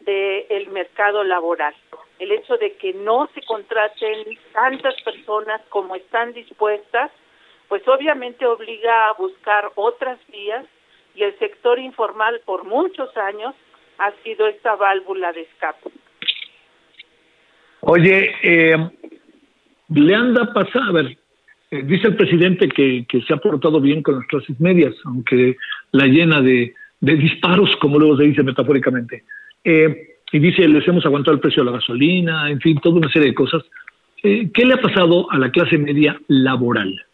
[0.00, 1.74] del mercado laboral.
[2.18, 7.12] El hecho de que no se contraten tantas personas como están dispuestas,
[7.68, 10.66] pues obviamente obliga a buscar otras vías
[11.14, 13.54] y el sector informal por muchos años
[14.00, 15.90] ha sido esta válvula de escape.
[17.80, 18.76] Oye, eh,
[19.90, 21.16] le anda pasado, a ver,
[21.70, 25.56] eh, dice el presidente que, que, se ha portado bien con las clases medias, aunque
[25.92, 29.24] la llena de, de disparos, como luego se dice metafóricamente.
[29.64, 33.10] Eh, y dice, les hemos aguantado el precio de la gasolina, en fin, toda una
[33.10, 33.62] serie de cosas.
[34.22, 37.04] Eh, ¿Qué le ha pasado a la clase media laboral?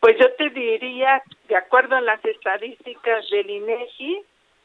[0.00, 4.18] Pues yo te diría, de acuerdo a las estadísticas del INEGI,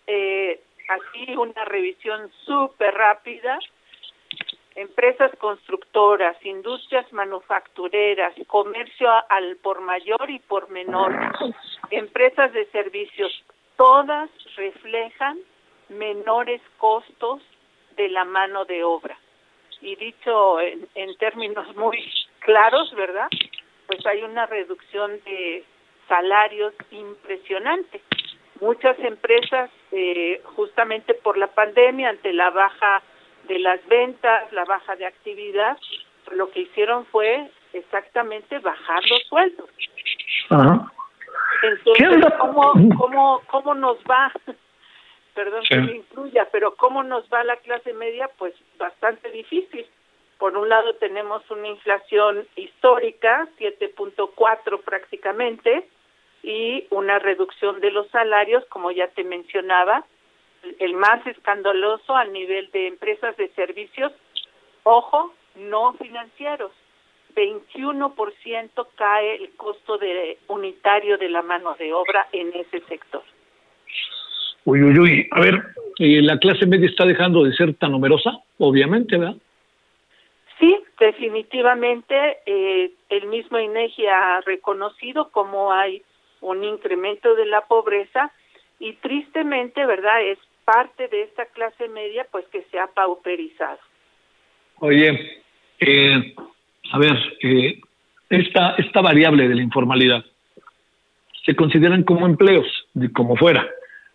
[0.07, 3.59] eh, así una revisión súper rápida,
[4.75, 11.13] empresas constructoras, industrias manufactureras, comercio al por mayor y por menor,
[11.89, 13.31] empresas de servicios,
[13.75, 15.37] todas reflejan
[15.89, 17.41] menores costos
[17.95, 19.17] de la mano de obra.
[19.81, 22.03] Y dicho en, en términos muy
[22.39, 23.27] claros, ¿verdad?
[23.87, 25.63] Pues hay una reducción de
[26.07, 28.01] salarios impresionante
[28.61, 33.01] muchas empresas, eh, justamente por la pandemia, ante la baja
[33.47, 35.77] de las ventas, la baja de actividad,
[36.31, 39.69] lo que hicieron fue exactamente bajar los sueldos.
[41.63, 44.31] Entonces, ¿cómo, cómo, ¿cómo nos va?
[45.33, 45.69] perdón Sí.
[45.69, 48.29] que me incluya, pero ¿cómo nos va la clase media?
[48.37, 49.85] Pues bastante difícil.
[50.39, 55.87] Por un lado tenemos una inflación histórica, 7.4 prácticamente,
[56.47, 60.05] y una reducción de los salarios, como ya te mencionaba,
[60.79, 64.13] el más escandaloso a nivel de empresas de servicios,
[64.83, 66.71] ojo, no financieros.
[67.35, 73.23] 21% cae el costo de unitario de la mano de obra en ese sector.
[74.63, 75.27] Uy, uy, uy.
[75.31, 75.55] A ver,
[75.99, 79.35] eh, la clase media está dejando de ser tan numerosa, obviamente, ¿verdad?
[80.59, 86.01] Sí, definitivamente eh, el mismo INEGI ha reconocido cómo hay
[86.49, 88.31] un incremento de la pobreza
[88.79, 90.21] y tristemente, ¿verdad?
[90.23, 93.79] Es parte de esta clase media pues que se ha pauperizado.
[94.79, 95.41] Oye,
[95.79, 96.35] eh,
[96.91, 97.79] a ver, eh,
[98.29, 100.23] esta, esta variable de la informalidad
[101.45, 103.67] se consideran como empleos, de- como fuera,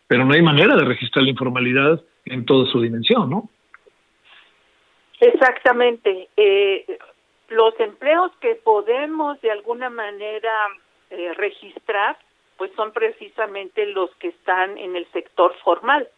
[0.07, 3.49] pero no hay manera de registrar la informalidad en toda su dimensión, ¿no?
[5.20, 6.28] Exactamente.
[6.37, 6.99] Eh,
[7.49, 10.53] los empleos que podemos de alguna manera
[11.13, 12.17] eh, registrar,
[12.57, 16.09] pues son precisamente los que están en el sector formal.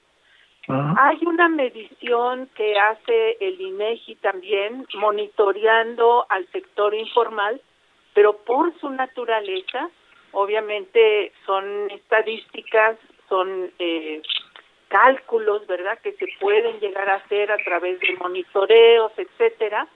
[0.68, 7.61] Hay una medición que hace el INEGI también monitoreando al sector informal,
[8.14, 9.90] pero por su naturaleza,
[10.32, 12.97] obviamente son estadísticas,
[13.28, 14.22] son eh,
[14.88, 19.86] cálculos, ¿verdad?, que se pueden llegar a hacer a través de monitoreos, etcétera,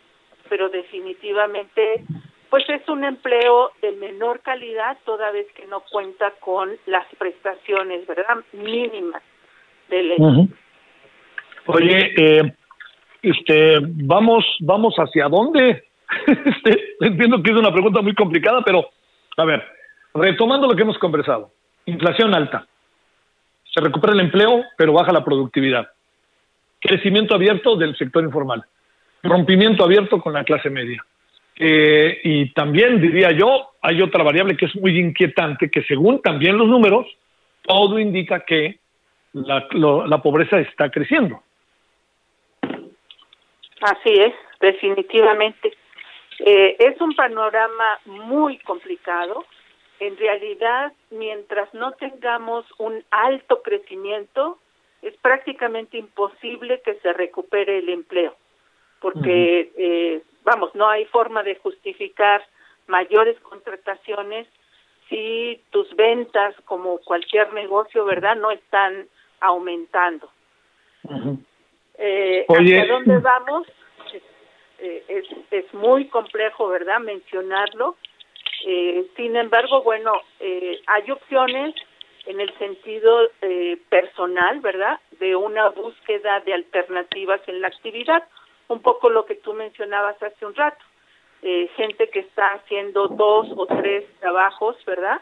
[0.48, 2.04] pero definitivamente
[2.50, 8.06] pues es un empleo de menor calidad toda vez que no cuenta con las prestaciones,
[8.06, 9.22] ¿verdad?, mínimas
[9.88, 10.48] del Ujú.
[11.66, 12.52] Oye, eh,
[13.22, 15.84] este, vamos, vamos hacia dónde?
[16.26, 18.88] Este, entiendo que es una pregunta muy complicada, pero
[19.36, 19.62] a ver,
[20.14, 21.52] retomando lo que hemos conversado,
[21.84, 22.66] inflación alta,
[23.74, 25.86] se recupera el empleo, pero baja la productividad,
[26.80, 28.64] crecimiento abierto del sector informal,
[29.22, 31.04] rompimiento abierto con la clase media.
[31.58, 36.56] Eh, y también diría yo, hay otra variable que es muy inquietante, que según también
[36.56, 37.06] los números,
[37.62, 38.78] todo indica que
[39.32, 41.42] la, lo- la pobreza está creciendo.
[43.80, 45.72] Así es, definitivamente.
[46.40, 49.44] Eh, es un panorama muy complicado.
[50.00, 54.58] En realidad, mientras no tengamos un alto crecimiento,
[55.02, 58.34] es prácticamente imposible que se recupere el empleo,
[59.00, 62.42] porque, eh, vamos, no hay forma de justificar
[62.86, 64.46] mayores contrataciones
[65.08, 69.06] si tus ventas, como cualquier negocio, ¿verdad?, no están
[69.40, 70.28] aumentando.
[71.98, 72.80] Eh, Oye.
[72.80, 73.66] ¿Hacia dónde vamos?
[74.80, 77.96] Eh, es, es muy complejo, ¿verdad?, mencionarlo.
[78.66, 81.74] Eh, sin embargo, bueno, eh, hay opciones
[82.26, 88.22] en el sentido eh, personal, ¿verdad?, de una búsqueda de alternativas en la actividad.
[88.68, 90.84] Un poco lo que tú mencionabas hace un rato.
[91.42, 95.20] Eh, gente que está haciendo dos o tres trabajos, ¿verdad?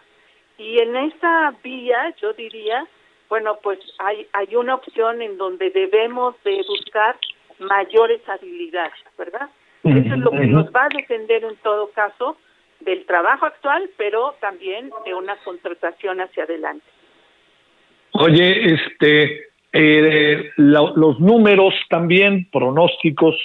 [0.58, 2.86] Y en esa vía, yo diría,
[3.28, 7.16] bueno, pues hay, hay una opción en donde debemos de buscar
[7.58, 9.48] mayores habilidades, ¿verdad?
[9.84, 12.36] Eso es lo que nos va a defender en todo caso
[12.80, 16.86] del trabajo actual, pero también de una contratación hacia adelante.
[18.12, 23.36] Oye, este, eh, la- los números también, pronósticos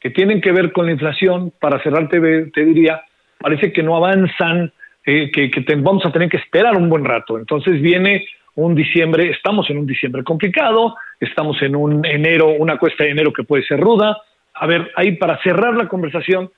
[0.00, 3.02] que tienen que ver con la inflación, para cerrar te, te diría,
[3.38, 4.72] parece que no avanzan,
[5.04, 7.38] eh, que, vamos a tener que esperar un buen rato.
[7.38, 13.04] Entonces viene un diciembre, estamos en un diciembre complicado, estamos en un enero, una cuesta
[13.04, 14.18] de enero que puede ser ruda.
[14.54, 16.50] A ver, ahí para cerrar la conversación,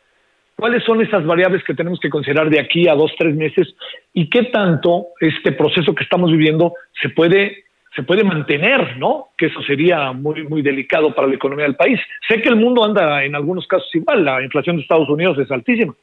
[0.59, 3.69] ¿Cuáles son esas variables que tenemos que considerar de aquí a dos, tres meses?
[4.13, 7.63] ¿Y qué tanto este proceso que estamos viviendo se puede,
[7.99, 9.31] se puede mantener, ¿no?
[9.37, 11.99] Que eso sería muy, muy delicado para la economía del país.
[12.29, 15.51] Sé que el mundo anda en algunos casos igual, la inflación de Estados Unidos es
[15.51, 15.97] altísima.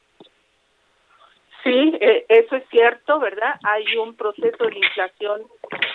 [1.64, 3.54] Sí, eh, eso es cierto, ¿verdad?
[3.62, 5.40] Hay un proceso de inflación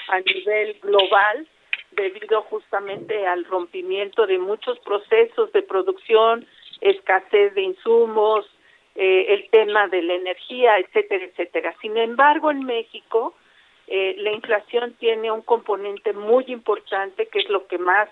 [0.08, 1.48] a nivel global
[1.92, 6.48] debido justamente al rompimiento de muchos procesos de producción,
[6.82, 8.50] escasez de insumos,
[8.96, 11.76] eh, el tema de la energía, etcétera, etcétera.
[11.80, 13.36] Sin embargo, en México
[13.94, 18.08] eh, la inflación tiene un componente muy importante que es lo que más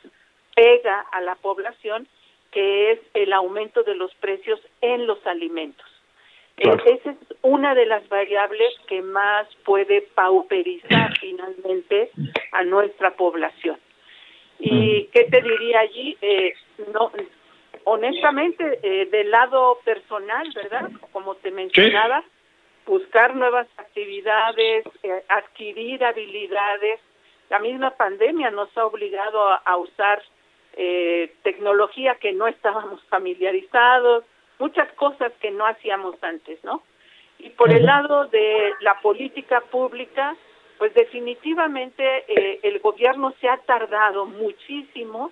[0.54, 2.06] pega a la población,
[2.52, 5.86] que es el aumento de los precios en los alimentos.
[6.58, 6.84] Claro.
[6.86, 12.12] Eh, esa es una de las variables que más puede pauperizar finalmente
[12.52, 13.78] a nuestra población.
[14.60, 16.18] ¿Y qué te diría allí?
[16.22, 16.54] Eh,
[16.94, 17.14] no,
[17.86, 20.90] honestamente, eh, del lado personal, ¿verdad?
[21.14, 22.22] Como te mencionaba,
[22.90, 27.00] buscar nuevas actividades, eh, adquirir habilidades
[27.50, 30.22] la misma pandemia nos ha obligado a, a usar
[30.74, 34.24] eh, tecnología que no estábamos familiarizados,
[34.60, 36.84] muchas cosas que no hacíamos antes, ¿no?
[37.40, 40.36] Y por el lado de la política pública,
[40.78, 45.32] pues definitivamente eh, el gobierno se ha tardado muchísimo,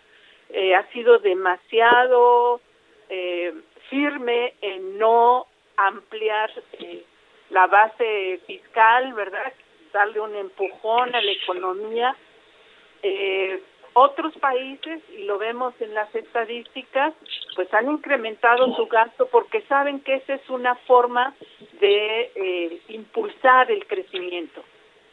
[0.49, 2.61] eh, ha sido demasiado
[3.09, 3.53] eh,
[3.89, 5.45] firme en no
[5.75, 6.49] ampliar
[6.79, 7.03] eh,
[7.49, 9.53] la base fiscal, ¿verdad?
[9.93, 12.15] Darle un empujón a la economía.
[13.03, 13.61] Eh,
[13.99, 17.15] otros países, y lo vemos en las estadísticas,
[17.55, 21.33] pues han incrementado su gasto porque saben que esa es una forma
[21.79, 24.63] de eh, impulsar el crecimiento.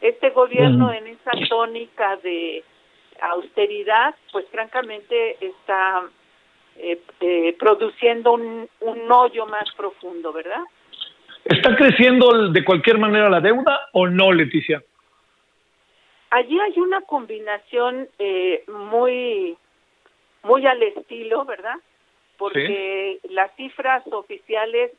[0.01, 2.63] Este gobierno en esa tónica de
[3.21, 6.03] austeridad, pues francamente está
[6.75, 10.61] eh, eh, produciendo un, un hoyo más profundo, ¿verdad?
[11.45, 14.81] ¿Está creciendo de cualquier manera la deuda o no, Leticia?
[16.31, 19.55] Allí hay una combinación eh, muy,
[20.41, 21.75] muy al estilo, ¿verdad?
[22.37, 24.91] Porque las cifras oficiales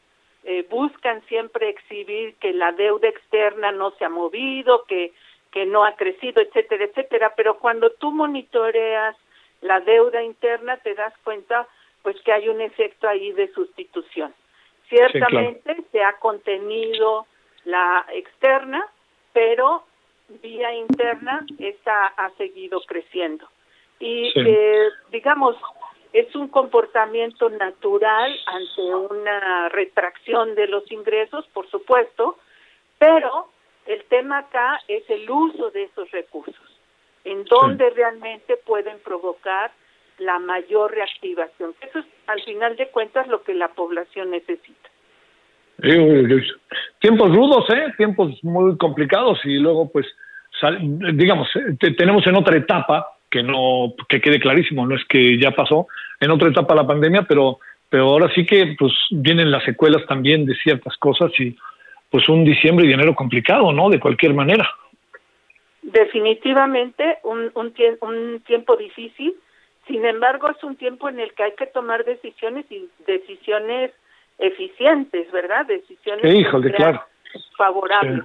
[0.44, 5.12] eh, buscan siempre exhibir que la deuda externa no se ha movido, que,
[5.51, 7.32] que no ha crecido, etcétera, etcétera.
[7.36, 9.16] Pero cuando tú monitoreas
[9.62, 11.66] la deuda interna, te das cuenta,
[12.03, 14.32] pues, que hay un efecto ahí de sustitución.
[14.89, 17.26] Ciertamente se ha contenido
[17.64, 18.87] la externa,
[19.32, 19.84] pero
[20.43, 23.49] vía interna esta ha seguido creciendo.
[23.99, 24.41] Y Sí.
[24.47, 25.57] eh, digamos,
[26.12, 32.39] es un comportamiento natural ante una retracción de los ingresos, por supuesto,
[32.99, 33.49] pero
[33.87, 36.80] el tema acá es el uso de esos recursos,
[37.24, 39.72] en donde realmente pueden provocar
[40.18, 41.74] la mayor reactivación.
[41.80, 44.91] Eso es, al final de cuentas, lo que la población necesita.
[47.01, 47.93] Tiempos rudos, ¿eh?
[47.97, 50.07] Tiempos muy complicados y luego, pues,
[50.61, 50.79] sal-
[51.16, 55.39] digamos, eh, te- tenemos en otra etapa, que no, que quede clarísimo, no es que
[55.39, 55.87] ya pasó,
[56.20, 57.59] en otra etapa la pandemia, pero,
[57.91, 61.55] pero ahora sí que, pues, vienen las secuelas también de ciertas cosas y,
[62.11, 63.91] pues, un diciembre y enero complicado, ¿no?
[63.91, 64.66] De cualquier manera.
[65.83, 69.35] Definitivamente un, un, tie- un tiempo difícil,
[69.87, 73.93] sin embargo es un tiempo en el que hay que tomar decisiones y decisiones
[74.39, 75.66] eficientes, ¿verdad?
[75.66, 77.03] Decisiones híjole, claro.
[77.57, 78.24] favorables.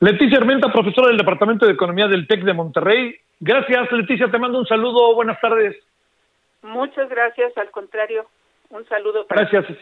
[0.00, 3.16] Leticia Armenta, profesora del Departamento de Economía del TEC de Monterrey.
[3.40, 5.76] Gracias, Leticia, te mando un saludo, buenas tardes.
[6.62, 8.26] Muchas gracias, al contrario,
[8.70, 9.78] un saludo para Gracias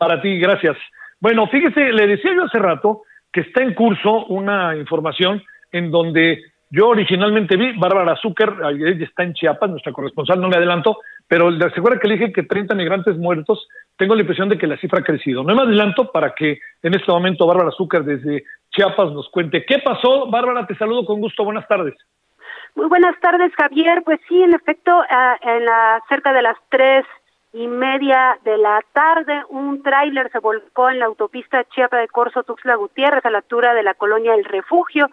[0.00, 0.78] para ti, gracias.
[1.20, 5.42] Bueno, fíjese, le decía yo hace rato que está en curso una información
[5.72, 10.56] en donde yo originalmente vi, Bárbara Zucker, ella está en Chiapas, nuestra corresponsal, no me
[10.56, 14.56] adelanto, pero le asegura que le dije que 30 migrantes muertos, tengo la impresión de
[14.56, 15.42] que la cifra ha crecido.
[15.42, 19.78] No me adelanto para que en este momento Bárbara Zucker desde Chiapas nos cuente qué
[19.78, 20.30] pasó.
[20.30, 21.94] Bárbara, te saludo con gusto, buenas tardes.
[22.76, 24.02] Muy buenas tardes, Javier.
[24.04, 27.04] Pues sí, en efecto, ah, en la cerca de las tres
[27.52, 32.44] y media de la tarde, un tráiler se volcó en la autopista Chiapa de Corzo
[32.44, 35.08] Tuxtla Gutiérrez a la altura de la colonia El Refugio,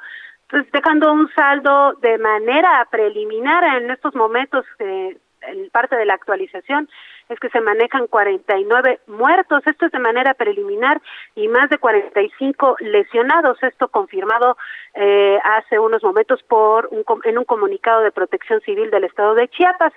[0.49, 4.65] pues dejando un saldo de manera preliminar en estos momentos.
[4.79, 6.89] eh, en parte de la actualización
[7.29, 11.01] es que se manejan 49 muertos, esto es de manera preliminar,
[11.35, 14.57] y más de 45 lesionados, esto confirmado
[14.93, 19.47] eh, hace unos momentos por un, en un comunicado de Protección Civil del Estado de
[19.49, 19.93] Chiapas.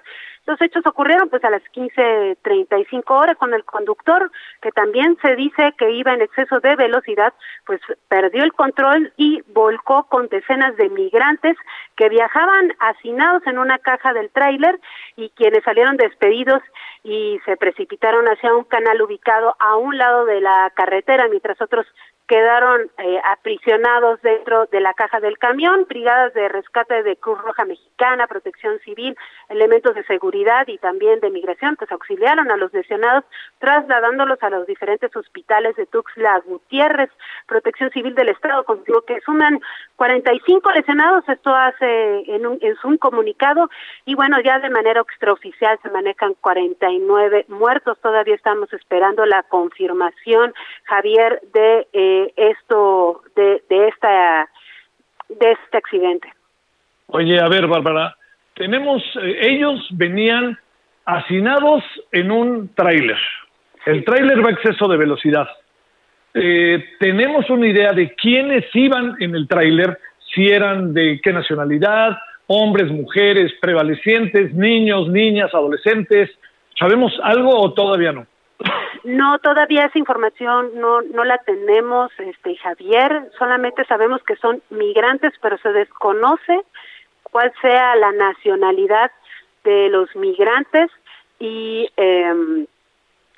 [0.46, 5.74] Los hechos ocurrieron pues a las 15:35 horas con el conductor que también se dice
[5.78, 7.34] que iba en exceso de velocidad,
[7.66, 11.56] pues perdió el control y volcó con decenas de migrantes
[11.94, 14.80] que viajaban hacinados en una caja del tráiler
[15.16, 16.62] y quienes salieron despedidos
[17.02, 21.86] y se precipitaron hacia un canal ubicado a un lado de la carretera mientras otros
[22.30, 27.64] quedaron eh, aprisionados dentro de la caja del camión, brigadas de rescate de Cruz Roja
[27.64, 29.16] Mexicana, Protección Civil,
[29.48, 33.24] elementos de seguridad y también de migración, pues auxiliaron a los lesionados
[33.58, 37.10] trasladándolos a los diferentes hospitales de Tuxtla Gutiérrez.
[37.48, 39.58] Protección Civil del Estado contigo que suman
[39.96, 43.68] 45 lesionados, esto hace en un, en un comunicado
[44.04, 50.54] y bueno, ya de manera extraoficial se manejan 49 muertos, todavía estamos esperando la confirmación,
[50.84, 54.48] Javier, de eh, esto, de, de esta,
[55.28, 56.28] de este accidente.
[57.08, 58.16] Oye, a ver, Bárbara,
[58.54, 60.58] tenemos, eh, ellos venían
[61.04, 63.18] hacinados en un tráiler.
[63.86, 65.48] El tráiler va a exceso de velocidad.
[66.34, 69.98] Eh, tenemos una idea de quiénes iban en el tráiler,
[70.32, 72.16] si eran de qué nacionalidad,
[72.46, 76.30] hombres, mujeres, prevalecientes, niños, niñas, adolescentes.
[76.78, 78.26] ¿Sabemos algo o todavía no?
[79.04, 83.30] No, todavía esa información no, no la tenemos, este Javier.
[83.38, 86.60] Solamente sabemos que son migrantes, pero se desconoce
[87.22, 89.10] cuál sea la nacionalidad
[89.64, 90.90] de los migrantes
[91.38, 92.66] y eh,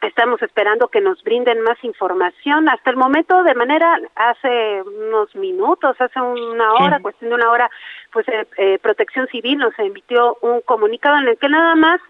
[0.02, 2.68] Estamos esperando que nos brinden más información.
[2.68, 7.70] Hasta el momento, de manera, hace unos minutos, hace una hora, cuestión de una hora,
[8.12, 12.00] pues eh, eh, Protección Civil nos emitió un comunicado en el que nada más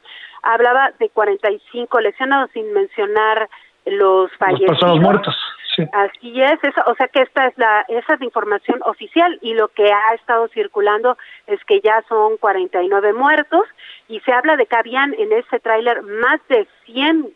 [0.42, 3.48] hablaba de 45 lesionados, sin mencionar
[3.86, 4.70] los fallecidos.
[4.72, 5.34] Las personas muertas.
[5.74, 5.84] Sí.
[5.90, 9.68] Así es, o sea que esta es la esa es la información oficial y lo
[9.68, 11.16] que ha estado circulando
[11.46, 13.64] es que ya son 49 muertos
[14.06, 17.32] y se habla de que habían en ese tráiler más de 100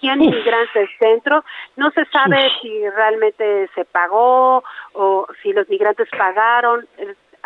[0.00, 1.44] 100 inmigrantes dentro.
[1.76, 6.86] No se sabe si realmente se pagó o si los migrantes pagaron.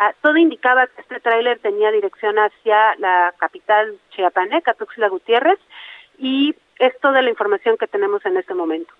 [0.01, 5.59] Ah, todo indicaba que este tráiler tenía dirección hacia la capital chiapaneca, Tuxtla Gutiérrez,
[6.17, 8.93] y es toda la información que tenemos en este momento.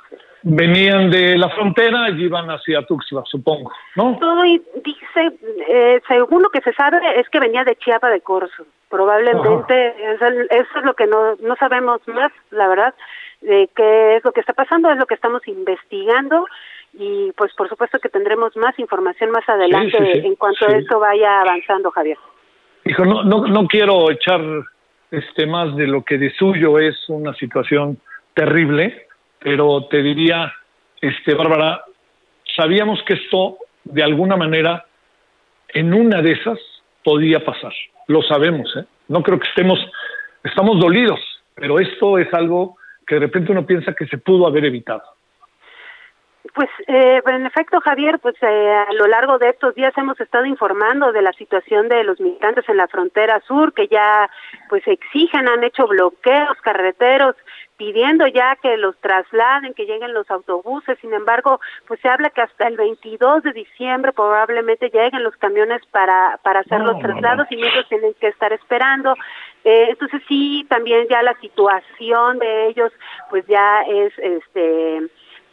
[0.43, 4.17] Venían de la frontera y iban hacia Tuxtla, supongo, ¿no?
[4.19, 5.39] Todo dice,
[5.69, 8.65] eh, según lo que se sabe, es que venía de Chiapa de Corzo.
[8.89, 12.93] Probablemente, eso, eso, es lo que no, no sabemos más, la verdad
[13.41, 16.45] de qué es lo que está pasando, es lo que estamos investigando
[16.93, 21.41] y pues por supuesto que tendremos más información más adelante en cuanto a esto vaya
[21.41, 22.17] avanzando, Javier.
[22.85, 24.41] Hijo, no, no, no quiero echar
[25.11, 27.99] este más de lo que de suyo es una situación
[28.33, 29.07] terrible,
[29.39, 30.53] pero te diría,
[31.01, 31.83] este Bárbara,
[32.55, 34.85] sabíamos que esto de alguna manera
[35.69, 36.59] en una de esas
[37.03, 37.73] podía pasar.
[38.07, 38.85] Lo sabemos, ¿eh?
[39.07, 39.79] No creo que estemos,
[40.43, 41.19] estamos dolidos,
[41.55, 45.03] pero esto es algo que de repente uno piensa que se pudo haber evitado.
[46.53, 50.45] Pues eh, en efecto, Javier, pues eh, a lo largo de estos días hemos estado
[50.45, 54.29] informando de la situación de los migrantes en la frontera sur, que ya
[54.67, 57.35] pues exigen, han hecho bloqueos carreteros,
[57.77, 60.97] pidiendo ya que los trasladen, que lleguen los autobuses.
[60.99, 65.81] Sin embargo, pues se habla que hasta el 22 de diciembre probablemente lleguen los camiones
[65.91, 69.13] para para hacer los traslados y ellos tienen que estar esperando.
[69.63, 72.91] Eh, entonces sí, también ya la situación de ellos,
[73.29, 75.09] pues ya es este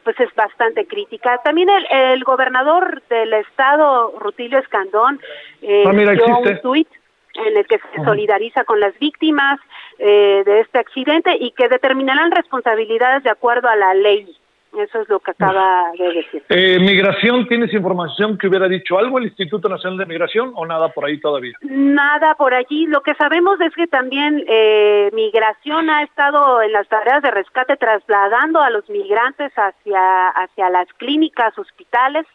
[0.07, 1.41] pues es bastante crítica.
[1.43, 5.21] También el, el gobernador del estado, Rutilio Escandón,
[5.63, 6.87] eh, ah, dio un tuit
[7.35, 9.59] en el que se solidariza con las víctimas
[9.99, 14.33] eh, de este accidente y que determinarán responsabilidades de acuerdo a la ley.
[14.77, 16.43] Eso es lo que acaba de decir.
[16.51, 20.91] Eh, ¿Migración tienes información que hubiera dicho algo el Instituto Nacional de Migración o nada
[20.91, 21.55] por ahí todavía?
[21.63, 22.87] Nada por allí.
[22.87, 27.77] Lo que sabemos es que también eh, Migración ha estado en las tareas de rescate
[27.77, 32.27] trasladando a los migrantes hacia, hacia las clínicas, hospitales,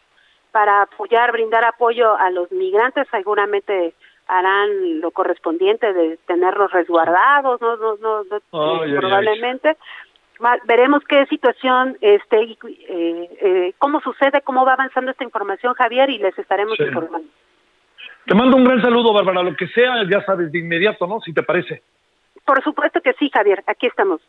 [0.50, 3.06] para apoyar, brindar apoyo a los migrantes.
[3.10, 3.94] Seguramente
[4.26, 9.76] harán lo correspondiente de tenerlos resguardados, no, no, no, probablemente
[10.64, 12.58] veremos qué situación, este, eh,
[13.40, 17.28] eh, cómo sucede, cómo va avanzando esta información, Javier, y les estaremos informando.
[18.26, 21.20] Te mando un gran saludo, Bárbara, lo que sea, ya sabes, de inmediato, ¿no?
[21.20, 21.82] Si te parece.
[22.44, 24.20] Por supuesto que sí, Javier, aquí estamos.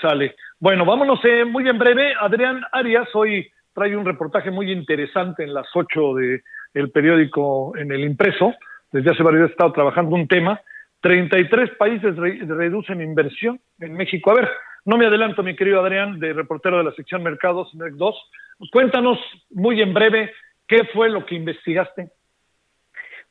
[0.00, 0.34] Sale.
[0.58, 2.14] Bueno, vámonos eh, muy en breve.
[2.18, 6.42] Adrián Arias hoy trae un reportaje muy interesante en las ocho de
[6.74, 8.54] el periódico en el impreso.
[8.90, 10.60] Desde hace varios días he estado trabajando un tema.
[11.00, 14.30] 33 países reducen inversión en México.
[14.30, 14.50] A ver,
[14.84, 18.30] no me adelanto, mi querido Adrián, de reportero de la sección Mercados, MERC 2.
[18.70, 19.18] Cuéntanos
[19.50, 20.32] muy en breve
[20.66, 22.10] qué fue lo que investigaste.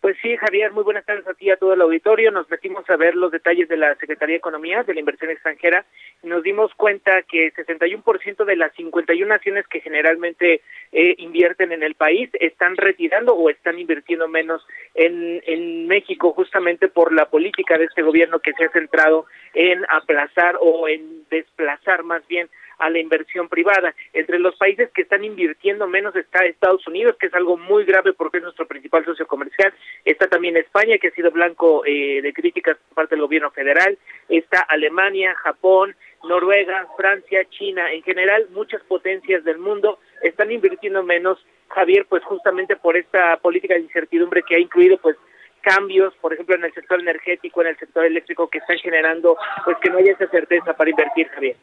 [0.04, 2.30] Pues sí, Javier, muy buenas tardes a ti y a todo el auditorio.
[2.30, 5.86] Nos metimos a ver los detalles de la Secretaría de Economía, de la inversión extranjera,
[6.22, 10.60] y nos dimos cuenta que 61% de las 51 naciones que generalmente
[10.92, 16.90] eh, invierten en el país están retirando o están invirtiendo menos en, en México, justamente
[16.90, 22.04] por la política de este gobierno que se ha centrado en aplazar o en desplazar
[22.04, 22.50] más bien
[22.80, 23.94] a la inversión privada.
[24.14, 28.14] Entre los países que están invirtiendo menos está Estados Unidos, que es algo muy grave
[28.14, 29.74] porque es nuestro principal socio comercial.
[30.06, 33.98] Está también España, que ha sido blanco eh, de críticas por parte del gobierno federal.
[34.30, 37.92] Está Alemania, Japón, Noruega, Francia, China.
[37.92, 43.74] En general, muchas potencias del mundo están invirtiendo menos, Javier, pues justamente por esta política
[43.74, 45.18] de incertidumbre que ha incluido, pues,
[45.62, 49.78] cambios, por ejemplo, en el sector energético, en el sector eléctrico, que están generando, pues,
[49.82, 51.56] que no haya esa certeza para invertir, Javier.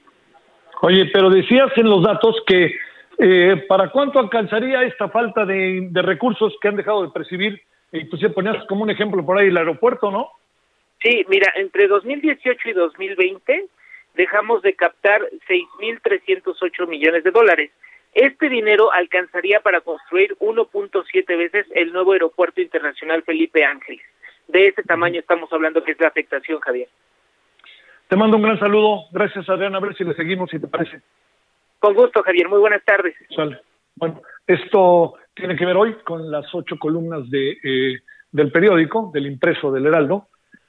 [0.82, 2.74] Oye, pero decías en los datos que
[3.22, 7.60] eh, ¿para cuánto alcanzaría esta falta de, recursos que han dejado de percibir?
[7.92, 10.30] Y tú se ponías como un ejemplo por ahí el aeropuerto, ¿no?
[11.02, 13.66] Sí, mira, entre 2018 y 2020
[14.14, 17.70] dejamos de captar 6.308 millones de dólares.
[18.14, 24.02] Este dinero alcanzaría para construir 1.7 veces el nuevo aeropuerto internacional Felipe Ángeles.
[24.48, 26.88] De ese tamaño estamos hablando que es la afectación, Javier.
[28.10, 29.04] Te mando un gran saludo.
[29.12, 29.76] Gracias, Adrián.
[29.76, 31.00] A ver si le seguimos, si te parece.
[31.78, 32.48] Con gusto, Javier.
[32.48, 33.14] Muy buenas tardes.
[33.36, 33.60] Sale.
[33.94, 38.00] Bueno, esto tiene que ver hoy con las ocho columnas de, eh,
[38.32, 40.26] del periódico, del impreso del Heraldo,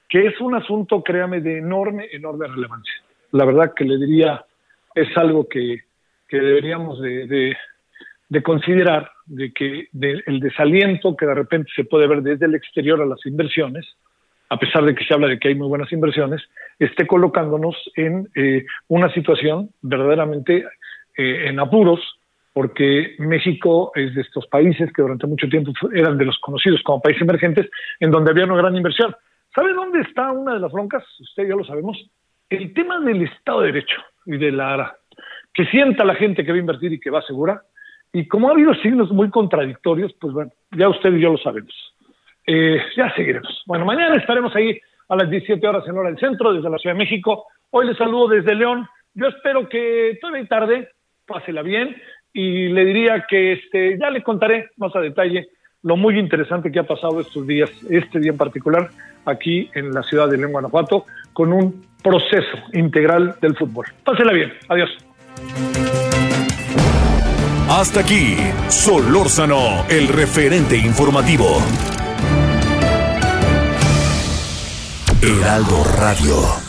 [0.07, 2.93] que es un asunto, créame, de enorme, enorme relevancia.
[3.31, 4.45] La verdad que le diría,
[4.93, 5.79] es algo que,
[6.27, 7.57] que deberíamos de, de,
[8.29, 12.53] de considerar, de que de, el desaliento que de repente se puede ver desde el
[12.53, 13.97] exterior a las inversiones,
[14.51, 16.41] a pesar de que se habla de que hay muy buenas inversiones,
[16.77, 20.65] esté colocándonos en eh, una situación verdaderamente
[21.17, 22.01] eh, en apuros,
[22.51, 27.01] porque México es de estos países que durante mucho tiempo eran de los conocidos como
[27.01, 27.69] países emergentes,
[28.01, 29.15] en donde había una gran inversión.
[29.55, 31.05] ¿Sabe dónde está una de las broncas?
[31.21, 31.97] Usted ya lo sabemos.
[32.49, 34.93] El tema del Estado de Derecho y de la
[35.53, 37.61] que sienta la gente que va a invertir y que va a asegurar.
[38.11, 41.73] Y como ha habido signos muy contradictorios, pues bueno, ya usted y yo lo sabemos.
[42.45, 43.63] Eh, ya seguiremos.
[43.65, 44.79] Bueno, mañana estaremos ahí
[45.09, 47.45] a las 17 horas en hora del centro, desde la Ciudad de México.
[47.69, 48.87] Hoy les saludo desde León.
[49.13, 50.89] Yo espero que todavía tarde,
[51.25, 51.95] pásela bien
[52.33, 55.49] y le diría que este, ya le contaré más a detalle
[55.83, 58.89] lo muy interesante que ha pasado estos días, este día en particular,
[59.25, 63.87] aquí en la ciudad de León, Guanajuato, con un proceso integral del fútbol.
[64.03, 64.53] Pásela bien.
[64.69, 64.89] Adiós.
[67.69, 68.35] Hasta aquí,
[68.67, 71.57] Solórzano, el referente informativo.
[75.23, 76.60] Heraldo Radio.